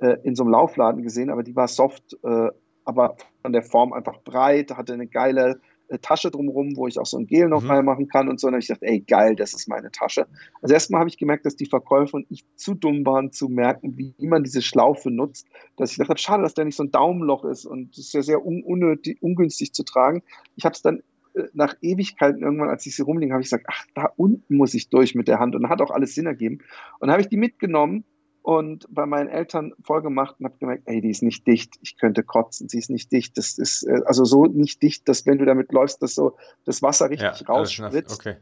[0.00, 2.48] äh, in so einem Laufladen gesehen, aber die war soft, äh,
[2.84, 5.60] aber von der Form einfach breit, hatte eine geile
[5.98, 7.70] Tasche drumherum, wo ich auch so ein Gel noch mhm.
[7.70, 8.46] reinmachen kann und so.
[8.46, 10.26] Und dann habe ich gedacht, ey, geil, das ist meine Tasche.
[10.62, 13.96] Also erstmal habe ich gemerkt, dass die Verkäufer und ich zu dumm waren zu merken,
[13.96, 16.92] wie man diese Schlaufe nutzt, dass ich gedacht habe, schade, dass der nicht so ein
[16.92, 20.22] Daumenloch ist und das ist ja sehr un unnötig, ungünstig zu tragen.
[20.56, 21.02] Ich habe es dann
[21.34, 24.74] äh, nach Ewigkeiten irgendwann, als ich sie rumliegen, habe ich gesagt, ach, da unten muss
[24.74, 26.58] ich durch mit der Hand und hat auch alles Sinn ergeben.
[27.00, 28.04] Und dann habe ich die mitgenommen
[28.50, 32.24] und bei meinen Eltern vollgemacht und habe gemerkt, ey, die ist nicht dicht, ich könnte
[32.24, 33.38] kotzen, sie ist nicht dicht.
[33.38, 36.82] Das ist äh, also so nicht dicht, dass wenn du damit läufst, dass so das
[36.82, 38.18] Wasser richtig ja, rausspritzt.
[38.18, 38.38] Okay.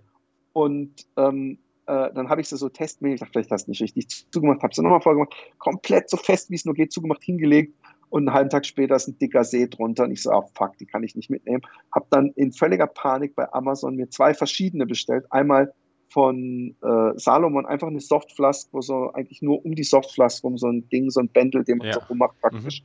[0.54, 4.62] Und ähm, äh, dann habe ich sie so testmäßig, vielleicht hast du nicht richtig zugemacht,
[4.62, 7.74] habe sie nochmal vollgemacht, komplett so fest, wie es nur geht, zugemacht, hingelegt
[8.08, 10.78] und einen halben Tag später ist ein dicker See drunter und ich so, ah, fuck,
[10.78, 11.60] die kann ich nicht mitnehmen.
[11.94, 15.26] Habe dann in völliger Panik bei Amazon mir zwei verschiedene bestellt.
[15.28, 15.74] Einmal
[16.08, 20.68] von äh, Salomon einfach eine Softflask, wo so eigentlich nur um die Softflask rum so
[20.68, 21.94] ein Ding, so ein Bändel, den man ja.
[21.94, 22.82] so rummacht praktisch.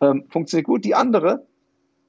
[0.00, 0.06] Mhm.
[0.06, 0.84] Ähm, funktioniert gut.
[0.84, 1.46] Die andere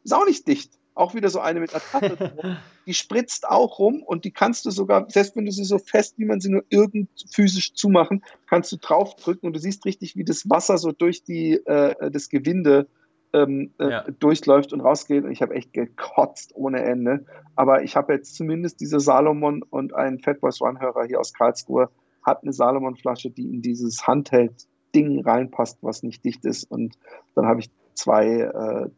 [0.04, 0.72] ist auch nicht dicht.
[0.96, 2.58] Auch wieder so eine mit einer Tasse.
[2.88, 6.16] die spritzt auch rum und die kannst du sogar, selbst wenn du sie so fest,
[6.18, 10.24] wie man sie nur irgend physisch zumachen, kannst du draufdrücken und du siehst richtig, wie
[10.24, 12.88] das Wasser so durch die, äh, das Gewinde
[13.44, 14.06] ähm, äh, ja.
[14.20, 15.24] durchläuft und rausgeht.
[15.24, 17.26] Und ich habe echt gekotzt ohne Ende.
[17.56, 21.90] Aber ich habe jetzt zumindest diese Salomon und ein Fatboys One-Hörer hier aus Karlsruhe
[22.24, 26.70] hat eine Salomon-Flasche, die in dieses Handheld-Ding reinpasst, was nicht dicht ist.
[26.70, 26.98] Und
[27.36, 28.90] dann habe ich zwei äh,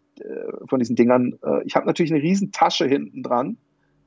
[0.67, 1.37] von diesen Dingern.
[1.43, 3.57] Äh, ich habe natürlich eine riesen Tasche hinten dran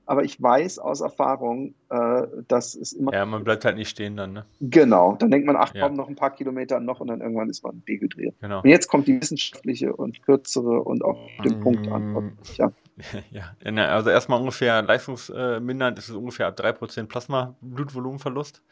[0.06, 3.12] aber ich weiß aus Erfahrung, äh, dass es immer.
[3.12, 4.44] Ja, man bleibt halt nicht stehen dann, ne?
[4.60, 5.16] Genau.
[5.18, 5.88] Dann denkt man, ach komm, ja.
[5.90, 8.34] noch ein paar Kilometer noch und dann irgendwann ist man dehydriert.
[8.40, 8.60] Genau.
[8.62, 11.62] Und jetzt kommt die wissenschaftliche und kürzere und auf den mm.
[11.62, 12.32] Punkt Antwort.
[12.56, 12.72] Ja.
[13.30, 18.62] ja, also erstmal ungefähr leistungsmindernd ist es ungefähr ab 3% Plasma-Blutvolumenverlust.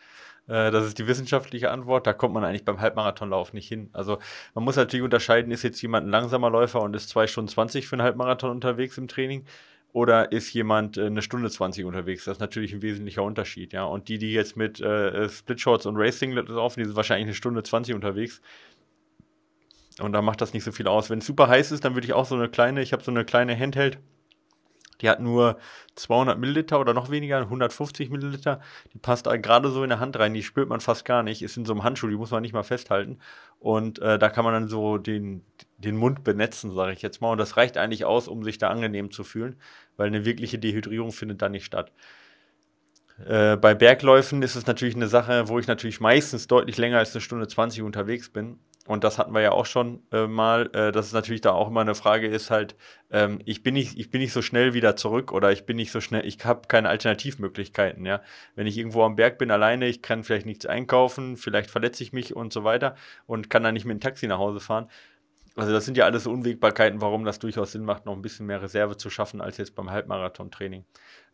[0.47, 2.07] Äh, das ist die wissenschaftliche Antwort.
[2.07, 3.89] Da kommt man eigentlich beim Halbmarathonlauf nicht hin.
[3.93, 4.18] Also
[4.55, 7.87] man muss natürlich unterscheiden, ist jetzt jemand ein langsamer Läufer und ist 2 Stunden 20
[7.87, 9.45] für einen Halbmarathon unterwegs im Training
[9.93, 12.24] oder ist jemand äh, eine Stunde 20 unterwegs?
[12.24, 13.84] Das ist natürlich ein wesentlicher Unterschied, ja.
[13.84, 17.62] Und die, die jetzt mit äh, Splitshots und Racing laufen, die sind wahrscheinlich eine Stunde
[17.62, 18.41] 20 unterwegs.
[20.01, 21.11] Und da macht das nicht so viel aus.
[21.11, 23.11] Wenn es super heiß ist, dann würde ich auch so eine kleine, ich habe so
[23.11, 23.99] eine kleine Handheld,
[25.01, 25.59] die hat nur
[25.96, 28.61] 200 Milliliter oder noch weniger, 150 Milliliter.
[28.92, 31.42] Die passt gerade so in der Hand rein, die spürt man fast gar nicht.
[31.42, 33.18] Ist in so einem Handschuh, die muss man nicht mal festhalten.
[33.59, 35.44] Und äh, da kann man dann so den,
[35.78, 37.32] den Mund benetzen, sage ich jetzt mal.
[37.32, 39.57] Und das reicht eigentlich aus, um sich da angenehm zu fühlen,
[39.96, 41.92] weil eine wirkliche Dehydrierung findet da nicht statt.
[43.26, 47.14] Äh, bei Bergläufen ist es natürlich eine Sache, wo ich natürlich meistens deutlich länger als
[47.14, 48.59] eine Stunde 20 unterwegs bin.
[48.87, 51.68] Und das hatten wir ja auch schon äh, mal, äh, dass es natürlich da auch
[51.68, 52.76] immer eine Frage ist, halt,
[53.11, 55.93] ähm, ich, bin nicht, ich bin nicht so schnell wieder zurück oder ich bin nicht
[55.93, 58.22] so schnell, ich habe keine Alternativmöglichkeiten, ja.
[58.55, 62.12] Wenn ich irgendwo am Berg bin alleine, ich kann vielleicht nichts einkaufen, vielleicht verletze ich
[62.12, 64.89] mich und so weiter und kann dann nicht mit dem Taxi nach Hause fahren,
[65.57, 68.62] also das sind ja alles Unwägbarkeiten, warum das durchaus Sinn macht, noch ein bisschen mehr
[68.62, 70.85] Reserve zu schaffen als jetzt beim Halbmarathon-Training.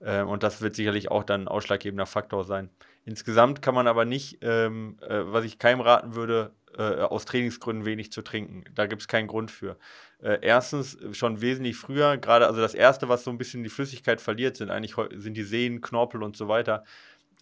[0.01, 2.71] Äh, und das wird sicherlich auch dann ein ausschlaggebender Faktor sein.
[3.05, 7.85] Insgesamt kann man aber nicht, ähm, äh, was ich keinem raten würde, äh, aus Trainingsgründen
[7.85, 8.65] wenig zu trinken.
[8.75, 9.77] Da gibt es keinen Grund für.
[10.23, 14.21] Äh, erstens schon wesentlich früher, gerade also das erste, was so ein bisschen die Flüssigkeit
[14.21, 16.85] verliert, sind eigentlich sind die Sehnen, Knorpel und so weiter.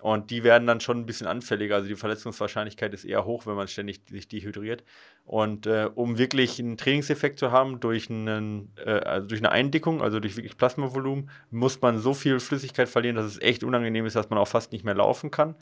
[0.02, 1.76] Und die werden dann schon ein bisschen anfälliger.
[1.76, 4.84] Also die Verletzungswahrscheinlichkeit ist eher hoch, wenn man ständig sich dehydriert.
[5.24, 10.02] Und äh, um wirklich einen Trainingseffekt zu haben durch, einen, äh, also durch eine Eindickung,
[10.02, 14.16] also durch wirklich Plasmavolumen, muss man so viel Flüssigkeit verlieren, dass es echt unangenehm ist,
[14.16, 15.54] dass man auch fast nicht mehr laufen kann.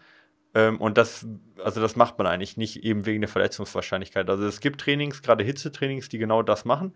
[0.54, 1.26] Ähm, und das,
[1.62, 4.28] also das macht man eigentlich nicht eben wegen der Verletzungswahrscheinlichkeit.
[4.28, 6.94] Also es gibt Trainings, gerade Hitzetrainings, die genau das machen.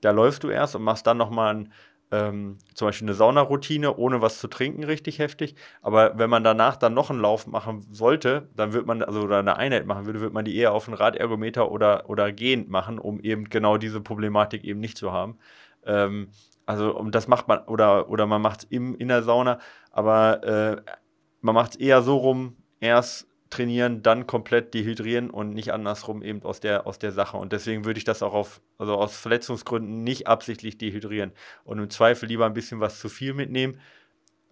[0.00, 1.72] Da läufst du erst und machst dann nochmal ein
[2.10, 5.56] ähm, zum Beispiel eine Saunaroutine, ohne was zu trinken, richtig heftig.
[5.82, 9.38] Aber wenn man danach dann noch einen Lauf machen sollte, dann wird man, also oder
[9.38, 12.98] eine Einheit machen würde, würde man die eher auf einen Radergometer oder, oder gehend machen,
[12.98, 15.38] um eben genau diese Problematik eben nicht zu haben.
[15.84, 16.28] Ähm,
[16.66, 19.58] also und das macht man, oder, oder man macht es in der Sauna,
[19.90, 20.82] aber äh,
[21.40, 26.42] man macht es eher so rum, erst trainieren, dann komplett dehydrieren und nicht andersrum eben
[26.42, 27.36] aus der, aus der Sache.
[27.36, 31.32] Und deswegen würde ich das auch auf, also aus Verletzungsgründen nicht absichtlich dehydrieren
[31.64, 33.80] und im Zweifel lieber ein bisschen was zu viel mitnehmen,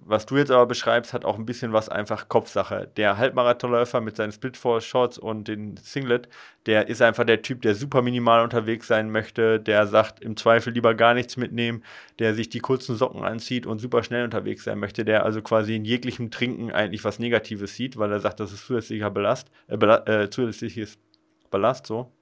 [0.04, 2.90] was du jetzt aber beschreibst, hat auch ein bisschen was einfach Kopfsache.
[2.96, 6.28] Der Halbmarathonläufer mit seinen Split-Four-Shorts und den Singlet,
[6.66, 10.72] der ist einfach der Typ, der super minimal unterwegs sein möchte, der sagt, im Zweifel
[10.72, 11.82] lieber gar nichts mitnehmen,
[12.18, 15.76] der sich die kurzen Socken anzieht und super schnell unterwegs sein möchte, der also quasi
[15.76, 19.76] in jeglichem Trinken eigentlich was Negatives sieht, weil er sagt, das ist zusätzlicher Belast, äh,
[19.76, 20.98] äh, zusätzliches
[21.50, 22.12] Ballast, so.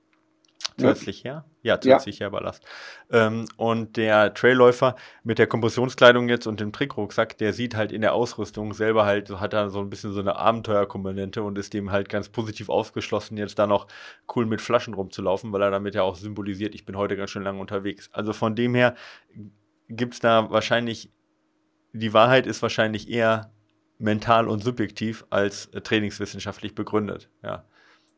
[0.80, 1.44] Zusätzlich her?
[1.62, 2.26] Ja, zusätzlich ja.
[2.26, 2.64] her Ballast.
[3.10, 8.00] Ähm, und der Trailläufer mit der Kompressionskleidung jetzt und dem Trickrucksack, der sieht halt in
[8.00, 11.92] der Ausrüstung selber halt, hat da so ein bisschen so eine Abenteuerkomponente und ist dem
[11.92, 13.86] halt ganz positiv aufgeschlossen, jetzt da noch
[14.34, 17.42] cool mit Flaschen rumzulaufen, weil er damit ja auch symbolisiert, ich bin heute ganz schön
[17.42, 18.10] lange unterwegs.
[18.12, 18.94] Also von dem her
[19.88, 21.10] gibt es da wahrscheinlich
[21.92, 23.52] die Wahrheit ist wahrscheinlich eher
[23.98, 27.28] mental und subjektiv als trainingswissenschaftlich begründet.
[27.42, 27.64] Ja,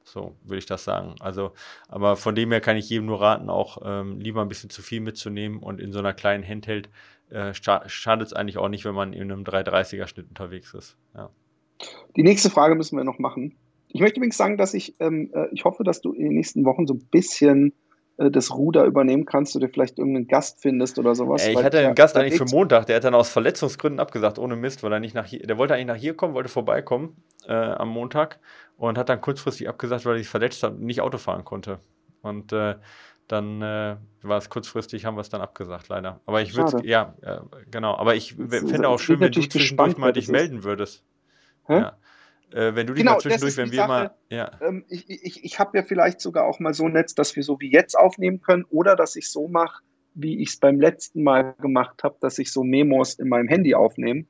[0.05, 1.15] so würde ich das sagen.
[1.21, 1.53] Also,
[1.89, 4.83] aber von dem her kann ich jedem nur raten, auch ähm, lieber ein bisschen zu
[4.83, 6.91] viel mitzunehmen und in so einer kleinen Handheld
[7.31, 10.97] äh, schadet es eigentlich auch nicht, wenn man in einem 330er Schnitt unterwegs ist.
[11.15, 11.31] Ja.
[12.17, 13.57] Die nächste Frage müssen wir noch machen.
[13.89, 16.65] Ich möchte übrigens sagen, dass ich, ähm, äh, ich hoffe, dass du in den nächsten
[16.65, 17.75] Wochen so ein bisschen
[18.31, 21.45] das Ruder übernehmen kannst, du dir vielleicht irgendeinen Gast findest oder sowas.
[21.45, 24.57] Ey, ich hatte einen Gast eigentlich für Montag, der hat dann aus Verletzungsgründen abgesagt, ohne
[24.57, 27.17] Mist, weil er nicht nach hier, der wollte eigentlich nach hier kommen, wollte vorbeikommen
[27.47, 28.39] äh, am Montag
[28.77, 31.79] und hat dann kurzfristig abgesagt, weil er sich verletzt hat und nicht Auto fahren konnte.
[32.23, 32.77] Und äh,
[33.29, 36.21] dann äh, war es kurzfristig, haben wir es dann abgesagt, leider.
[36.27, 37.39] Aber ich würde ja, äh,
[37.71, 37.97] genau.
[37.97, 41.05] Aber ich finde auch schön, wenn du zwischendurch mal dich melden würdest.
[41.67, 41.79] Hä?
[41.79, 41.97] Ja.
[42.53, 44.15] Äh, wenn du dich genau, mal zwischendurch, wenn wir Sache, mal.
[44.31, 44.51] Ja.
[44.61, 47.43] Ähm, ich ich, ich habe ja vielleicht sogar auch mal so ein Netz, dass wir
[47.43, 49.83] so wie jetzt aufnehmen können oder dass ich so mache,
[50.15, 53.75] wie ich es beim letzten Mal gemacht habe, dass ich so Memos in meinem Handy
[53.75, 54.27] aufnehme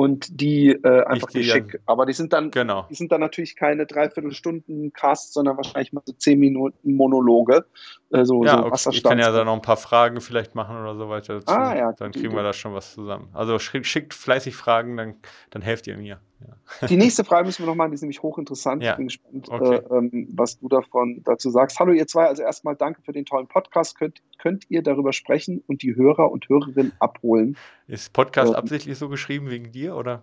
[0.00, 1.78] und die äh, einfach geschickt.
[1.84, 2.86] Aber die sind dann, genau.
[2.88, 7.66] die sind dann natürlich keine Dreiviertelstunden Cast, sondern wahrscheinlich mal so zehn Minuten Monologe.
[8.10, 8.96] Äh, so, ja, so okay.
[8.96, 11.52] ich kann ja da noch ein paar Fragen vielleicht machen oder so weiter dazu.
[11.52, 13.28] Ah, ja, dann kriegen wir da schon was zusammen.
[13.34, 15.16] Also schickt fleißig Fragen, dann,
[15.50, 16.18] dann helft ihr mir.
[16.40, 16.86] Ja.
[16.86, 18.82] Die nächste Frage müssen wir noch machen, die ist nämlich hochinteressant.
[18.82, 18.92] Ja.
[18.92, 19.76] Ich bin gespannt, okay.
[19.76, 21.78] äh, was du davon dazu sagst.
[21.78, 23.98] Hallo ihr zwei, also erstmal danke für den tollen Podcast.
[23.98, 27.56] Könnt, könnt ihr darüber sprechen und die Hörer und Hörerinnen abholen?
[27.86, 30.22] Ist Podcast ähm, absichtlich so geschrieben wegen dir oder?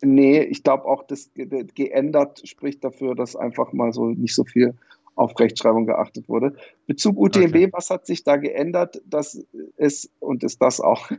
[0.00, 4.74] Nee, ich glaube auch, das geändert spricht dafür, dass einfach mal so nicht so viel
[5.16, 6.54] auf Rechtschreibung geachtet wurde.
[6.86, 7.68] Bezug UTMB, okay.
[7.72, 9.02] was hat sich da geändert?
[9.04, 9.44] Das
[9.76, 11.10] ist, und ist das auch,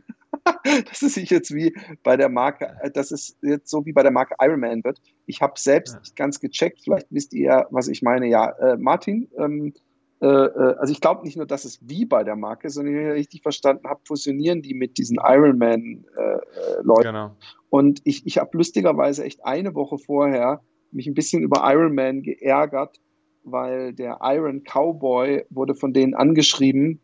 [0.64, 4.12] dass es sich jetzt wie bei der Marke, dass es jetzt so wie bei der
[4.12, 5.00] Marke Ironman wird.
[5.26, 6.00] Ich habe selbst ja.
[6.00, 8.28] nicht ganz gecheckt, vielleicht wisst ihr, was ich meine.
[8.28, 9.74] Ja, äh, Martin, ähm,
[10.20, 13.06] äh, äh also ich glaube nicht nur, dass es wie bei der Marke, sondern wenn
[13.08, 17.00] ich richtig verstanden habe, fusionieren die mit diesen Ironman-Leuten.
[17.00, 17.36] Äh, genau.
[17.68, 20.62] Und ich, ich habe lustigerweise echt eine Woche vorher
[20.92, 23.00] mich ein bisschen über Ironman geärgert,
[23.44, 27.00] weil der Iron Cowboy wurde von denen angeschrieben,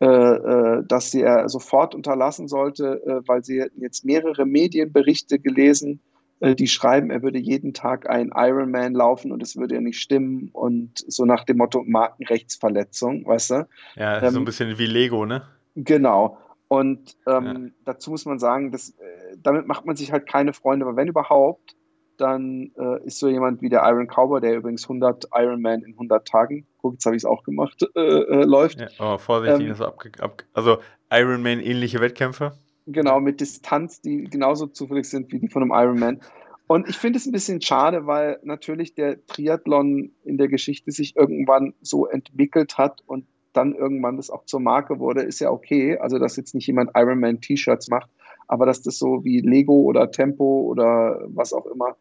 [0.00, 6.00] äh, äh, dass sie er sofort unterlassen sollte, äh, weil sie jetzt mehrere Medienberichte gelesen,
[6.40, 9.98] äh, die schreiben, er würde jeden Tag ein Ironman laufen und es würde ja nicht
[9.98, 13.68] stimmen und so nach dem Motto Markenrechtsverletzung, weißt du?
[13.94, 15.42] Ja, ähm, so ein bisschen wie Lego, ne?
[15.76, 16.38] Genau.
[16.68, 17.70] Und ähm, ja.
[17.86, 21.08] dazu muss man sagen, dass, äh, damit macht man sich halt keine Freunde, aber wenn
[21.08, 21.74] überhaupt,
[22.18, 26.26] dann äh, ist so jemand wie der Iron Cowboy, der übrigens 100 Ironman in 100
[26.26, 28.80] Tagen, guck, jetzt habe ich es auch gemacht, äh, äh, läuft.
[28.80, 30.78] Ja, aber vorsichtig, ähm, ist ab, ab, also
[31.10, 32.52] Ironman ähnliche Wettkämpfe.
[32.86, 36.20] Genau, mit Distanz, die genauso zufällig sind wie die von einem Ironman.
[36.68, 41.16] Und ich finde es ein bisschen schade, weil natürlich der Triathlon in der Geschichte sich
[41.16, 45.96] irgendwann so entwickelt hat und dann irgendwann das auch zur Marke wurde, ist ja okay.
[45.98, 48.10] Also, dass jetzt nicht jemand Ironman-T-Shirts macht,
[48.48, 51.96] aber dass das so wie Lego oder Tempo oder was auch immer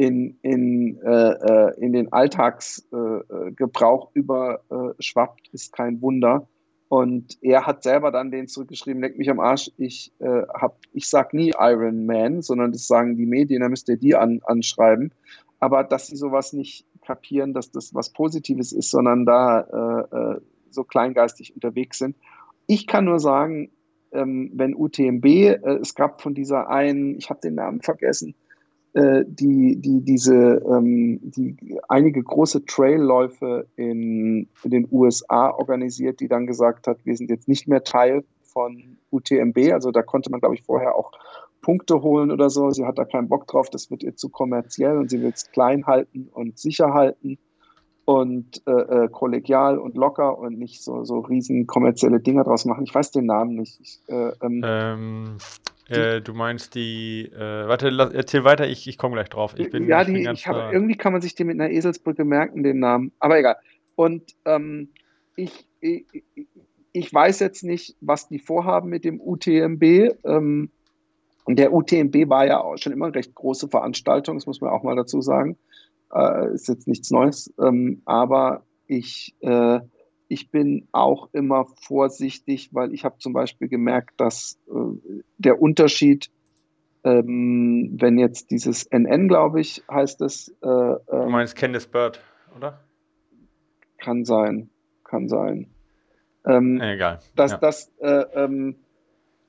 [0.00, 6.48] in, in, äh, äh in den Alltagsgebrauch äh, überschwappt, ist kein Wunder.
[6.88, 11.08] Und er hat selber dann den zurückgeschrieben, leck mich am Arsch, ich, äh, hab, ich
[11.08, 15.12] sag nie Iron Man, sondern das sagen die Medien, da müsst ihr die an, anschreiben.
[15.58, 20.40] Aber dass sie sowas nicht kapieren, dass das was Positives ist, sondern da äh, äh
[20.72, 22.14] so kleingeistig unterwegs sind.
[22.68, 23.72] Ich kann nur sagen,
[24.12, 28.36] ähm, wenn UTMB, äh, es gab von dieser einen, ich habe den Namen vergessen,
[28.92, 36.28] äh, die, die diese, ähm, die einige große Trailläufe in, in den USA organisiert, die
[36.28, 39.72] dann gesagt hat, wir sind jetzt nicht mehr Teil von UTMB.
[39.72, 41.12] Also da konnte man, glaube ich, vorher auch
[41.62, 42.70] Punkte holen oder so.
[42.70, 45.50] Sie hat da keinen Bock drauf, das wird ihr zu kommerziell und sie will es
[45.50, 47.38] klein halten und sicher halten
[48.04, 48.72] und äh,
[49.04, 52.84] äh, kollegial und locker und nicht so, so riesen kommerzielle Dinge draus machen.
[52.84, 53.78] Ich weiß den Namen nicht.
[53.80, 55.36] Ich, äh, ähm, ähm,
[55.90, 59.54] äh, du meinst die, äh, warte, erzähl weiter, ich, ich komme gleich drauf.
[59.56, 62.24] Ich bin, ja, ich die, ich hab, irgendwie kann man sich den mit einer Eselsbrücke
[62.24, 63.56] merken, den Namen, aber egal.
[63.96, 64.88] Und ähm,
[65.36, 66.04] ich, ich,
[66.92, 69.82] ich weiß jetzt nicht, was die vorhaben mit dem UTMB.
[70.24, 70.70] Ähm,
[71.46, 74.82] der UTMB war ja auch schon immer eine recht große Veranstaltung, das muss man auch
[74.82, 75.56] mal dazu sagen.
[76.12, 79.80] Äh, ist jetzt nichts Neues, ähm, aber ich, äh,
[80.30, 86.30] ich bin auch immer vorsichtig, weil ich habe zum Beispiel gemerkt, dass äh, der Unterschied,
[87.02, 90.48] ähm, wenn jetzt dieses NN, glaube ich, heißt es.
[90.48, 92.20] Äh, du ähm, meinst Candice Bird,
[92.56, 92.78] oder?
[93.98, 94.70] Kann sein,
[95.02, 95.66] kann sein.
[96.46, 97.18] Ähm, Egal.
[97.34, 97.58] Dass ja.
[97.58, 98.76] das, äh, ähm,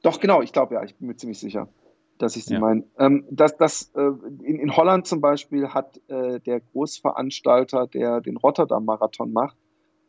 [0.02, 1.70] doch genau, ich glaube ja, ich bin mir ziemlich sicher
[2.18, 2.60] dass ich sie ja.
[2.60, 2.84] meine.
[3.00, 4.12] Ähm, das, das, äh,
[4.44, 9.58] in, in, Holland zum Beispiel hat äh, der Großveranstalter, der den Rotterdam-Marathon macht,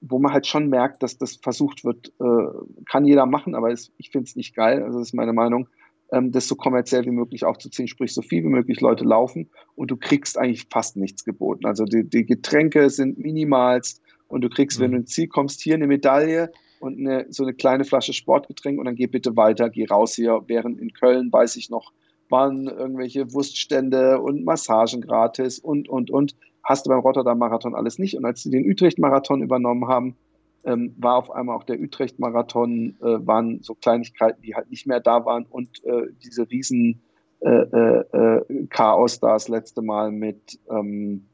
[0.03, 3.93] wo man halt schon merkt, dass das versucht wird, äh, kann jeder machen, aber es,
[3.97, 5.69] ich finde es nicht geil, also das ist meine Meinung,
[6.11, 9.91] ähm, das so kommerziell wie möglich aufzuziehen, sprich so viel wie möglich Leute laufen und
[9.91, 11.67] du kriegst eigentlich fast nichts geboten.
[11.67, 14.85] Also die, die Getränke sind minimalst und du kriegst, mhm.
[14.85, 16.51] wenn du ins Ziel kommst, hier eine Medaille
[16.81, 20.43] und eine, so eine kleine Flasche Sportgetränk und dann geh bitte weiter, geh raus hier.
[20.49, 21.93] Während in Köln, weiß ich noch,
[22.29, 26.35] waren irgendwelche Wurststände und Massagen gratis und, und, und.
[26.63, 28.17] Hast du beim Rotterdam-Marathon alles nicht.
[28.17, 30.17] Und als sie den Utrecht-Marathon übernommen haben,
[30.65, 35.01] ähm, war auf einmal auch der Utrecht-Marathon, äh, waren so Kleinigkeiten, die halt nicht mehr
[35.01, 37.03] da waren und äh, diese riesen
[37.41, 41.27] äh, äh, äh Chaos da das letzte Mal mit, ähm,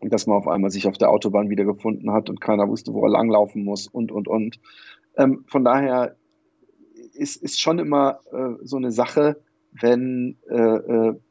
[0.00, 3.10] dass man auf einmal sich auf der Autobahn wiedergefunden hat und keiner wusste, wo er
[3.10, 4.58] langlaufen muss und, und, und.
[5.16, 6.16] Ähm, von daher
[7.12, 8.20] ist, ist schon immer
[8.62, 9.36] so eine Sache,
[9.80, 10.36] wenn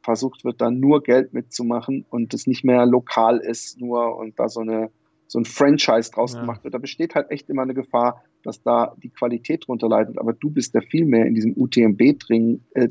[0.02, 4.48] versucht wird, da nur Geld mitzumachen und es nicht mehr lokal ist nur und da
[4.48, 4.90] so eine
[5.34, 6.40] so ein Franchise draus ja.
[6.40, 6.74] gemacht wird.
[6.74, 10.18] Da besteht halt echt immer eine Gefahr, dass da die Qualität drunter leidet.
[10.18, 12.88] Aber du bist ja viel mehr in diesem UTMB-Ding äh,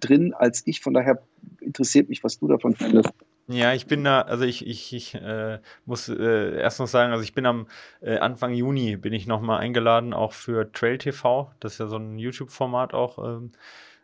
[0.00, 0.80] drin als ich.
[0.80, 1.22] Von daher
[1.60, 3.10] interessiert mich, was du davon findest.
[3.46, 7.22] Ja, ich bin da, also ich, ich, ich äh, muss äh, erst noch sagen, also
[7.22, 7.66] ich bin am
[8.00, 11.50] äh, Anfang Juni bin ich nochmal eingeladen, auch für Trail TV.
[11.60, 13.18] Das ist ja so ein YouTube-Format auch.
[13.24, 13.52] Ähm,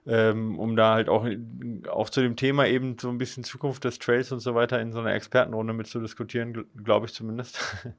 [0.07, 1.27] ähm, um da halt auch,
[1.91, 4.93] auch zu dem Thema eben so ein bisschen Zukunft des Trails und so weiter in
[4.93, 7.59] so einer Expertenrunde mit zu diskutieren, glaube ich zumindest.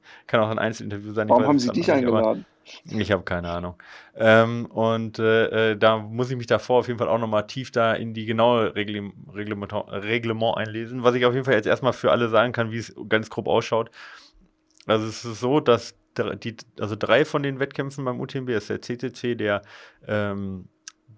[0.28, 1.30] Kann auch ein Einzelinterview sein.
[1.30, 2.45] Warum haben Sie dich eingeladen?
[2.86, 3.76] Ich habe keine Ahnung.
[4.16, 7.72] Ähm, und äh, äh, da muss ich mich davor auf jeden Fall auch nochmal tief
[7.72, 11.03] da in die genaue Reglement, Reglement, Reglement einlesen.
[11.03, 13.47] Was ich auf jeden Fall jetzt erstmal für alle sagen kann, wie es ganz grob
[13.47, 13.91] ausschaut.
[14.88, 15.95] Also es ist so, dass
[16.43, 19.62] die, also drei von den Wettkämpfen beim UTMB ist der CCC, der
[20.08, 20.70] ähm,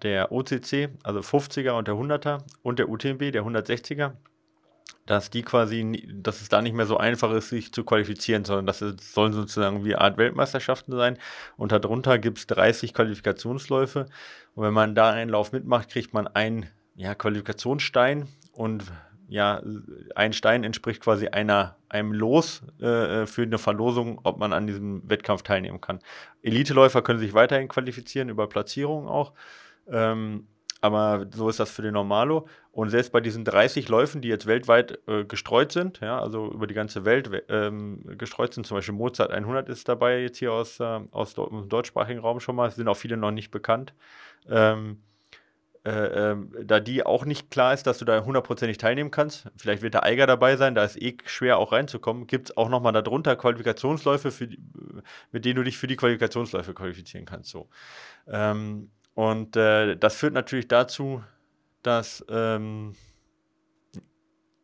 [0.02, 4.12] der OCC, also 50er und der 100er und der UTMB, der 160er,
[5.06, 8.66] dass die quasi, dass es da nicht mehr so einfach ist, sich zu qualifizieren, sondern
[8.66, 11.18] dass es sollen sozusagen wie eine Art Weltmeisterschaften sein.
[11.56, 14.06] Und darunter gibt es 30 Qualifikationsläufe.
[14.54, 18.84] Und wenn man da einen Lauf mitmacht, kriegt man einen ja, Qualifikationsstein und
[19.28, 19.62] ja,
[20.14, 25.08] ein Stein entspricht quasi einer, einem Los äh, für eine Verlosung, ob man an diesem
[25.08, 26.00] Wettkampf teilnehmen kann.
[26.42, 29.32] Eliteläufer können sich weiterhin qualifizieren über Platzierungen auch.
[29.90, 30.46] Ähm,
[30.80, 32.46] aber so ist das für den Normalo.
[32.70, 36.68] Und selbst bei diesen 30 Läufen, die jetzt weltweit äh, gestreut sind, ja, also über
[36.68, 40.78] die ganze Welt ähm, gestreut sind, zum Beispiel Mozart 100 ist dabei jetzt hier aus,
[40.78, 43.94] äh, aus dem deutschsprachigen Raum schon mal, sind auch viele noch nicht bekannt.
[44.48, 45.02] Ähm,
[45.84, 49.82] äh, ähm, da die auch nicht klar ist, dass du da hundertprozentig teilnehmen kannst, vielleicht
[49.82, 52.92] wird der Eiger dabei sein, da ist eh schwer auch reinzukommen, gibt es auch nochmal
[52.92, 54.58] darunter Qualifikationsläufe, die,
[55.32, 57.50] mit denen du dich für die Qualifikationsläufe qualifizieren kannst.
[57.50, 57.68] So.
[58.26, 61.24] Ähm, und äh, das führt natürlich dazu,
[61.82, 62.94] dass, ähm,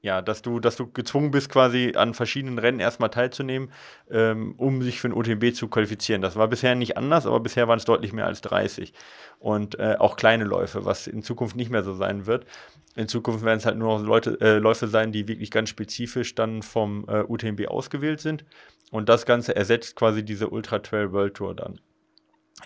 [0.01, 3.73] ja, dass, du, dass du gezwungen bist, quasi an verschiedenen Rennen erstmal teilzunehmen,
[4.09, 6.23] ähm, um sich für ein UTMB zu qualifizieren.
[6.23, 8.93] Das war bisher nicht anders, aber bisher waren es deutlich mehr als 30.
[9.41, 12.47] Und äh, auch kleine Läufe, was in Zukunft nicht mehr so sein wird.
[12.95, 16.37] In Zukunft werden es halt nur noch Leute, äh, Läufe sein, die wirklich ganz spezifisch
[16.37, 18.45] dann vom äh, UTMB ausgewählt sind.
[18.93, 21.81] Und das Ganze ersetzt quasi diese Ultra Trail World Tour dann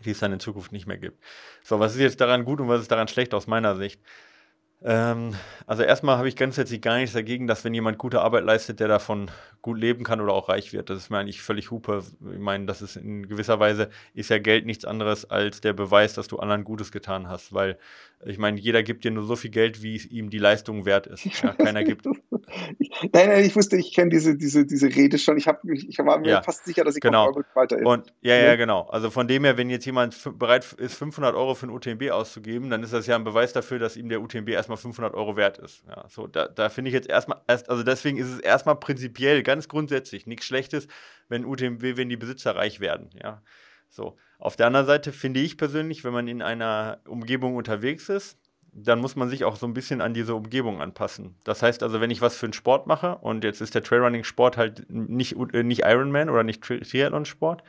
[0.05, 1.22] die es dann in Zukunft nicht mehr gibt.
[1.62, 4.01] So, was ist jetzt daran gut und was ist daran schlecht aus meiner Sicht?
[4.80, 5.34] Ähm,
[5.66, 8.86] also erstmal habe ich grundsätzlich gar nichts dagegen, dass wenn jemand gute Arbeit leistet, der
[8.86, 9.28] davon
[9.61, 10.89] gut leben kann oder auch reich wird.
[10.89, 12.05] Das ist mir eigentlich völlig hupe.
[12.32, 16.14] Ich meine, das ist in gewisser Weise ist ja Geld nichts anderes als der Beweis,
[16.14, 17.76] dass du anderen Gutes getan hast, weil
[18.24, 21.06] ich meine, jeder gibt dir nur so viel Geld, wie es ihm die Leistung wert
[21.06, 21.26] ist.
[21.42, 22.04] Ja, keiner gibt.
[22.04, 22.18] nein,
[23.12, 25.36] nein, ich wusste, ich kenne diese, diese, diese Rede schon.
[25.36, 27.32] Ich, hab, ich war mir ja, fast sicher, dass ich genau.
[27.54, 27.86] weiter ist.
[27.86, 28.88] Und, ja, ja, genau.
[28.88, 32.70] Also von dem her, wenn jetzt jemand bereit ist, 500 Euro für ein UTMB auszugeben,
[32.70, 35.58] dann ist das ja ein Beweis dafür, dass ihm der UTMB erstmal 500 Euro wert
[35.58, 35.84] ist.
[35.86, 39.68] Ja, so, da, da finde ich jetzt erstmal, also deswegen ist es erstmal prinzipiell, ganz
[39.68, 40.88] grundsätzlich, nichts Schlechtes,
[41.28, 43.10] wenn UTMB, wenn die Besitzer reich werden.
[43.22, 43.42] Ja,
[43.89, 44.16] so.
[44.39, 48.39] Auf der anderen Seite finde ich persönlich, wenn man in einer Umgebung unterwegs ist,
[48.72, 51.36] dann muss man sich auch so ein bisschen an diese Umgebung anpassen.
[51.45, 54.57] Das heißt also, wenn ich was für einen Sport mache und jetzt ist der Trailrunning-Sport
[54.57, 57.62] halt nicht, äh, nicht Ironman oder nicht Triathlon-Sport,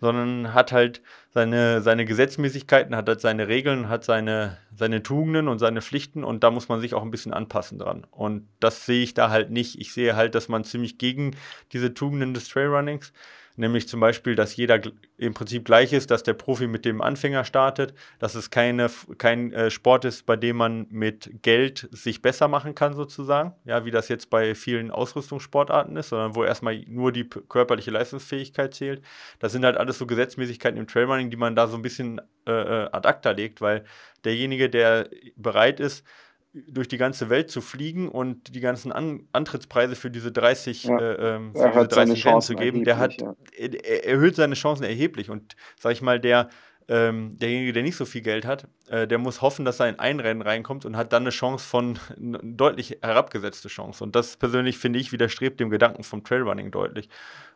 [0.00, 1.02] sondern hat halt
[1.32, 6.42] seine, seine Gesetzmäßigkeiten, hat halt seine Regeln, hat seine, seine Tugenden und seine Pflichten und
[6.42, 8.06] da muss man sich auch ein bisschen anpassen dran.
[8.10, 9.78] Und das sehe ich da halt nicht.
[9.78, 11.36] Ich sehe halt, dass man ziemlich gegen
[11.72, 13.12] diese Tugenden des Trailrunnings
[13.56, 14.80] nämlich zum Beispiel, dass jeder
[15.16, 19.52] im Prinzip gleich ist, dass der Profi mit dem Anfänger startet, dass es keine, kein
[19.52, 23.90] äh, Sport ist, bei dem man mit Geld sich besser machen kann, sozusagen, ja, wie
[23.90, 29.02] das jetzt bei vielen Ausrüstungssportarten ist, sondern wo erstmal nur die körperliche Leistungsfähigkeit zählt.
[29.38, 32.52] Das sind halt alles so Gesetzmäßigkeiten im Trailrunning, die man da so ein bisschen äh,
[32.52, 33.84] äh ad acta legt, weil
[34.24, 36.04] derjenige, der bereit ist,
[36.52, 40.98] durch die ganze Welt zu fliegen und die ganzen An Antrittspreise für diese 30, ja.
[40.98, 43.36] äh, ähm, für diese 30 Rennen zu geben, der hat, ja.
[43.56, 45.30] er, erhöht seine Chancen erheblich.
[45.30, 46.48] Und sag ich mal, der
[46.90, 50.00] ähm, derjenige, der nicht so viel Geld hat, äh, der muss hoffen, dass er in
[50.00, 54.02] ein Rennen reinkommt und hat dann eine Chance von, eine deutlich herabgesetzte Chance.
[54.02, 57.08] Und das persönlich, finde ich, widerstrebt dem Gedanken vom Trailrunning deutlich.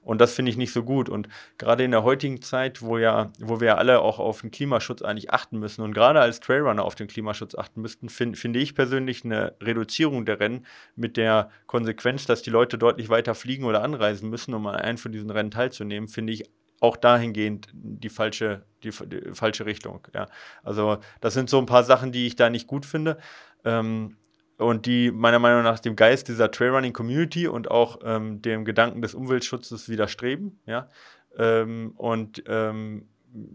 [0.03, 1.09] Und das finde ich nicht so gut.
[1.09, 1.29] Und
[1.59, 5.33] gerade in der heutigen Zeit, wo ja, wo wir alle auch auf den Klimaschutz eigentlich
[5.33, 9.25] achten müssen und gerade als Trailrunner auf den Klimaschutz achten müssten, find, finde ich persönlich
[9.25, 10.65] eine Reduzierung der Rennen
[10.95, 14.99] mit der Konsequenz, dass die Leute deutlich weiter fliegen oder anreisen müssen, um an einem
[14.99, 16.45] von diesen Rennen teilzunehmen, finde ich
[16.85, 20.07] auch dahingehend die falsche, die, die, falsche Richtung.
[20.15, 20.27] Ja.
[20.63, 23.17] Also das sind so ein paar Sachen, die ich da nicht gut finde.
[23.65, 24.19] Ähm,
[24.59, 29.15] und die meiner Meinung nach dem Geist dieser Trailrunning-Community und auch ähm, dem Gedanken des
[29.15, 30.61] Umweltschutzes widerstreben.
[30.67, 30.89] Ja?
[31.37, 33.09] Ähm, und ähm,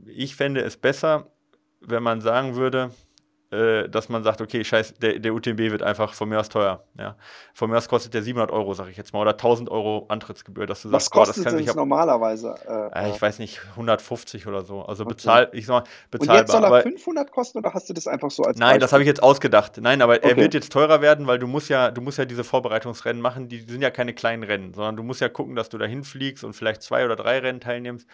[0.08, 1.32] ich fände es besser,
[1.80, 2.92] wenn man sagen würde,
[3.52, 6.84] äh, dass man sagt, okay, scheiß, der, der UTMB wird einfach von mir aus teuer.
[7.00, 7.16] Ja.
[7.56, 10.68] Von mir aus kostet der 700 Euro, sag ich jetzt mal, oder 1000 Euro Antrittsgebühr,
[10.68, 12.54] dass du Was sagst, kostet boah, das kann ich normalerweise?
[12.68, 14.84] Äh, äh, ich weiß nicht, 150 oder so.
[14.84, 15.16] Also okay.
[15.16, 16.36] bezahl, ich sag mal, bezahlbar.
[16.36, 18.68] Und jetzt soll er aber, 500 kosten oder hast du das einfach so als Nein,
[18.68, 18.80] Beispiel?
[18.82, 19.80] das habe ich jetzt ausgedacht.
[19.82, 20.30] Nein, aber okay.
[20.30, 23.50] er wird jetzt teurer werden, weil du musst ja, du musst ja diese Vorbereitungsrennen machen,
[23.50, 26.44] die sind ja keine kleinen Rennen, sondern du musst ja gucken, dass du da hinfliegst
[26.44, 28.08] und vielleicht zwei oder drei Rennen teilnimmst.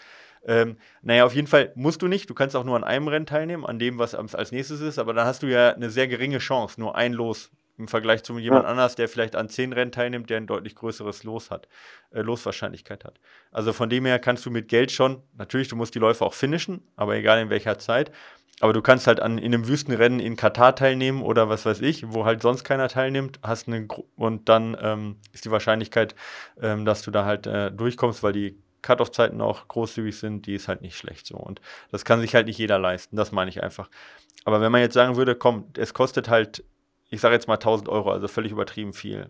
[0.48, 2.30] Ähm, naja, auf jeden Fall musst du nicht.
[2.30, 5.14] Du kannst auch nur an einem Rennen teilnehmen, an dem, was als nächstes ist, aber
[5.14, 8.64] dann hast du ja eine sehr geringe Chance, nur ein Los im Vergleich zu jemand
[8.64, 8.70] ja.
[8.70, 11.68] anders, der vielleicht an zehn Rennen teilnimmt, der ein deutlich größeres Los hat,
[12.12, 13.20] äh, Loswahrscheinlichkeit hat.
[13.52, 16.34] Also von dem her kannst du mit Geld schon, natürlich, du musst die Läufe auch
[16.34, 18.12] finishen, aber egal in welcher Zeit.
[18.62, 22.14] Aber du kannst halt an, in einem Wüstenrennen in Katar teilnehmen oder was weiß ich,
[22.14, 23.86] wo halt sonst keiner teilnimmt, hast eine
[24.16, 26.16] und dann ähm, ist die Wahrscheinlichkeit,
[26.62, 30.68] ähm, dass du da halt äh, durchkommst, weil die Cut-Off-Zeiten auch großzügig sind, die ist
[30.68, 31.36] halt nicht schlecht so.
[31.36, 31.60] Und
[31.92, 33.90] das kann sich halt nicht jeder leisten, das meine ich einfach.
[34.46, 36.64] Aber wenn man jetzt sagen würde, komm, es kostet halt,
[37.10, 39.30] ich sage jetzt mal 1000 Euro, also völlig übertrieben viel.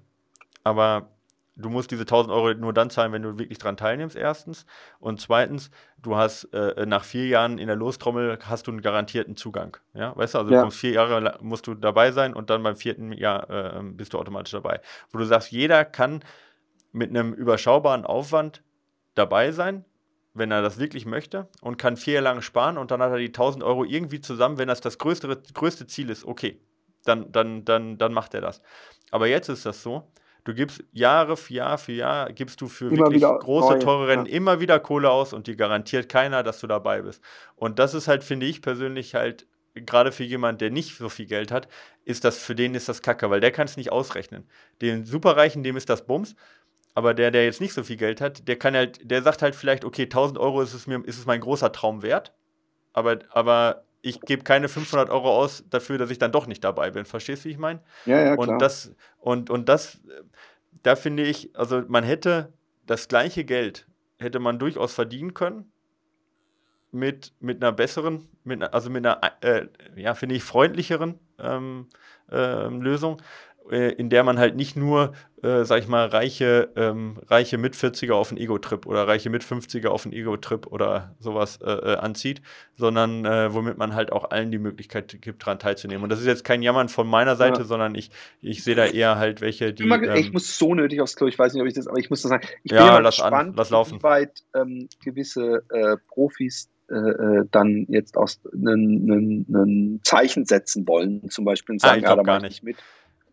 [0.64, 1.10] Aber
[1.56, 4.66] du musst diese 1000 Euro nur dann zahlen, wenn du wirklich dran teilnimmst, erstens.
[4.99, 9.38] Und zweitens, du hast äh, nach vier Jahren in der Lostrommel hast du einen garantierten
[9.38, 9.78] Zugang.
[9.93, 10.58] Ja, weißt du, also ja.
[10.58, 14.14] du kommst vier Jahre musst du dabei sein und dann beim vierten Jahr äh, bist
[14.14, 14.82] du automatisch dabei.
[15.12, 16.24] Wo du sagst, jeder kann
[16.91, 18.62] mit einem überschaubaren Aufwand
[19.16, 19.86] dabei sein,
[20.34, 23.18] wenn er das wirklich möchte und kann vier Jahre lang sparen und dann hat er
[23.18, 26.59] die 1000 Euro irgendwie zusammen, wenn das das größte, größte Ziel ist, okay,
[27.05, 28.61] dann, dann, dann, dann macht er das.
[29.11, 30.11] Aber jetzt ist das so,
[30.43, 34.07] du gibst Jahre für Jahr für Jahr, gibst du für immer wirklich große, neu, teure
[34.07, 34.34] Rennen ja.
[34.34, 37.22] immer wieder Kohle aus und dir garantiert keiner, dass du dabei bist.
[37.55, 41.26] Und das ist halt, finde ich persönlich halt, gerade für jemanden, der nicht so viel
[41.26, 41.68] Geld hat,
[42.05, 44.47] ist das, für den ist das Kacke, weil der kann es nicht ausrechnen.
[44.82, 46.36] Den Superreichen, dem ist das Bums
[46.96, 49.54] aber der, der jetzt nicht so viel Geld hat, der kann halt, der sagt halt
[49.54, 52.34] vielleicht, okay, 1000 Euro ist es mir, ist es mein großer Traum wert.
[52.93, 56.91] Aber, aber ich gebe keine 500 Euro aus dafür, dass ich dann doch nicht dabei
[56.91, 57.04] bin.
[57.04, 57.82] Verstehst du, wie ich meine?
[58.06, 58.48] Ja, ja, klar.
[58.48, 60.00] Und das, und, und das,
[60.84, 62.54] da finde ich, also man hätte
[62.86, 63.88] das gleiche Geld,
[64.18, 65.70] hätte man durchaus verdienen können
[66.91, 69.68] mit, mit einer besseren, mit, also mit einer, äh,
[69.98, 71.89] ja, finde ich, freundlicheren ähm,
[72.32, 73.22] äh, Lösung.
[73.72, 78.13] Äh, in der man halt nicht nur, äh, sag ich mal, reiche, ähm, reiche Mit-40er
[78.13, 82.43] auf einen Ego-Trip oder reiche Mit-50er auf einen Ego-Trip oder sowas äh, äh, anzieht,
[82.78, 86.03] sondern äh, womit man halt auch allen die Möglichkeit gibt, daran teilzunehmen.
[86.03, 87.66] Und das ist jetzt kein Jammern von meiner Seite, ja.
[87.66, 89.89] sondern ich, ich sehe da eher halt welche, die.
[89.89, 92.11] Ähm, ich muss so nötig aufs Klo, ich weiß nicht, ob ich das, aber ich
[92.11, 92.47] muss das sagen.
[92.63, 93.97] Ich bin ja, lass gespannt, an, lass laufen.
[93.97, 101.45] wie weit ähm, gewisse äh, Profis äh, dann jetzt aus ein Zeichen setzen wollen, zum
[101.45, 102.78] Beispiel und sagen, ah, ich ja, da gar nicht mit.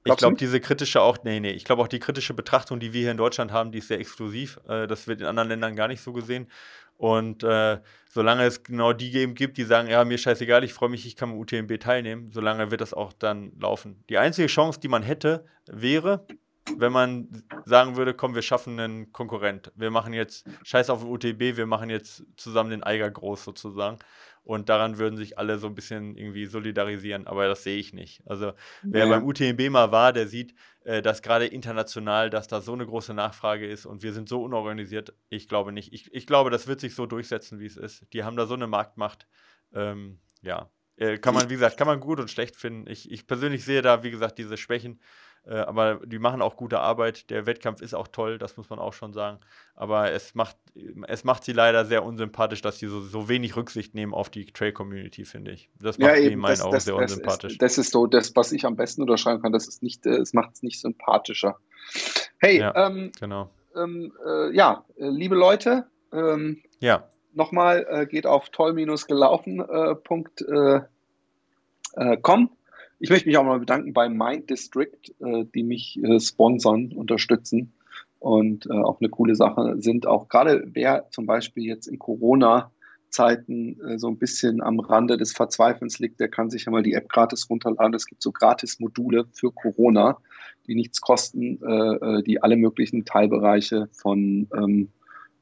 [0.04, 3.02] Ich glaube, diese kritische auch, nee, nee, ich glaube auch die kritische Betrachtung, die wir
[3.02, 4.58] hier in Deutschland haben, die ist sehr exklusiv.
[4.68, 6.48] Äh, das wird in anderen Ländern gar nicht so gesehen.
[6.96, 7.80] Und äh,
[8.10, 11.16] solange es genau die eben gibt, die sagen, ja, mir scheißegal, ich freue mich, ich
[11.16, 14.04] kann am UTMB teilnehmen, solange wird das auch dann laufen.
[14.08, 16.26] Die einzige Chance, die man hätte, wäre,
[16.76, 19.72] wenn man sagen würde, komm, wir schaffen einen Konkurrent.
[19.74, 23.98] Wir machen jetzt, scheiß auf den UTB, wir machen jetzt zusammen den Eiger groß sozusagen.
[24.44, 28.22] Und daran würden sich alle so ein bisschen irgendwie solidarisieren, aber das sehe ich nicht.
[28.26, 29.10] Also wer ja.
[29.10, 33.14] beim UTMB mal war, der sieht, äh, dass gerade international, dass da so eine große
[33.14, 35.14] Nachfrage ist und wir sind so unorganisiert.
[35.28, 35.92] Ich glaube nicht.
[35.92, 38.04] Ich, ich glaube, das wird sich so durchsetzen, wie es ist.
[38.12, 39.28] Die haben da so eine Marktmacht.
[39.72, 42.90] Ähm, ja, äh, kann man, wie gesagt, kann man gut und schlecht finden.
[42.90, 45.00] Ich, ich persönlich sehe da, wie gesagt, diese Schwächen.
[45.44, 47.28] Äh, aber die machen auch gute Arbeit.
[47.30, 49.40] Der Wettkampf ist auch toll, das muss man auch schon sagen.
[49.74, 50.56] Aber es macht,
[51.08, 54.46] es macht sie leider sehr unsympathisch, dass sie so, so wenig Rücksicht nehmen auf die
[54.46, 55.68] Trail-Community, finde ich.
[55.80, 57.52] Das macht ja, eben, in meinen das, Augen das, sehr das unsympathisch.
[57.52, 59.52] Ist, das ist so das, was ich am besten unterschreiben kann.
[59.52, 61.58] Das ist nicht, äh, es macht es nicht sympathischer.
[62.38, 63.50] Hey, ja, ähm, genau.
[63.74, 67.08] Ähm, äh, ja, äh, liebe Leute, ähm, ja.
[67.32, 70.86] nochmal, äh, geht auf toll-gelaufen.com
[71.96, 72.16] äh,
[73.02, 77.72] ich möchte mich auch mal bedanken bei Mind District, äh, die mich äh, sponsern, unterstützen
[78.20, 80.06] und äh, auch eine coole Sache sind.
[80.06, 82.70] Auch gerade wer zum Beispiel jetzt in Corona
[83.10, 86.84] Zeiten äh, so ein bisschen am Rande des Verzweifelns liegt, der kann sich ja mal
[86.84, 87.92] die App gratis runterladen.
[87.92, 90.18] Es gibt so Gratis-Module für Corona,
[90.68, 94.92] die nichts kosten, äh, äh die alle möglichen Teilbereiche von ähm,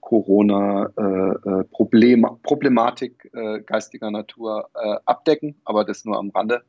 [0.00, 2.26] Corona äh, äh Problem,
[3.66, 4.70] geistiger Natur
[5.04, 6.62] abdecken, aber das nur am Rande.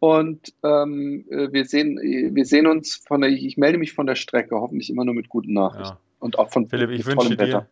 [0.00, 4.54] Und ähm, wir, sehen, wir sehen uns von der, ich melde mich von der Strecke,
[4.54, 5.94] hoffentlich immer nur mit guten Nachrichten.
[5.94, 6.00] Ja.
[6.20, 7.68] Und auch von Philipp, ich wünsche dir,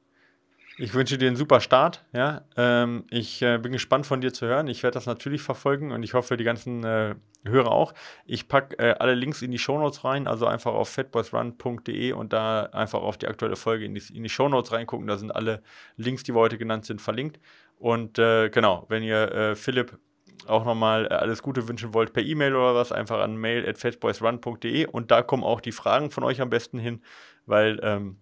[0.78, 2.04] ich wünsche dir einen super Start.
[2.12, 2.42] Ja?
[2.56, 4.66] Ähm, ich äh, bin gespannt von dir zu hören.
[4.66, 7.14] Ich werde das natürlich verfolgen und ich hoffe, die ganzen äh,
[7.44, 7.94] Hörer auch.
[8.26, 12.64] Ich packe äh, alle Links in die Shownotes rein, also einfach auf fatboysrun.de und da
[12.64, 15.06] einfach auf die aktuelle Folge in die, in die Shownotes reingucken.
[15.06, 15.62] Da sind alle
[15.96, 17.38] Links, die wir heute genannt sind, verlinkt.
[17.78, 19.98] Und äh, genau, wenn ihr äh, Philipp
[20.46, 23.78] auch nochmal äh, alles Gute wünschen wollt per E-Mail oder was, einfach an mail at
[23.78, 27.02] fatboysrun.de und da kommen auch die Fragen von euch am besten hin,
[27.46, 28.18] weil ähm,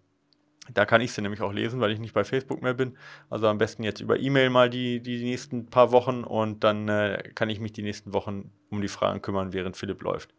[0.72, 2.96] da kann ich sie nämlich auch lesen, weil ich nicht bei Facebook mehr bin.
[3.28, 7.22] Also am besten jetzt über E-Mail mal die, die nächsten paar Wochen und dann äh,
[7.34, 10.34] kann ich mich die nächsten Wochen um die Fragen kümmern, während Philipp läuft.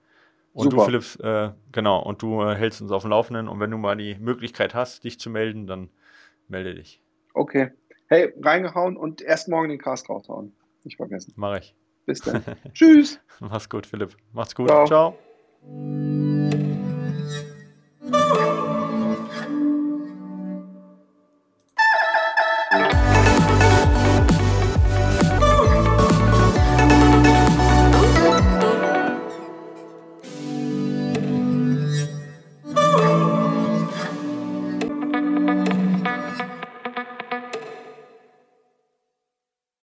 [0.54, 0.78] Und Super.
[0.78, 3.78] du, Philipp, äh, genau, und du äh, hältst uns auf dem Laufenden und wenn du
[3.78, 5.90] mal die Möglichkeit hast, dich zu melden, dann
[6.48, 7.02] melde dich.
[7.34, 7.72] Okay.
[8.08, 10.56] Hey, reingehauen und erst morgen den Cast raushauen.
[10.86, 11.34] Nicht vergessen.
[11.36, 11.76] Mach ich.
[12.06, 12.44] Bis dann.
[12.74, 13.20] Tschüss.
[13.42, 14.16] Mach's gut, Philipp.
[14.32, 14.70] Macht's gut.
[14.70, 14.86] Ciao.
[14.86, 15.18] Ciao.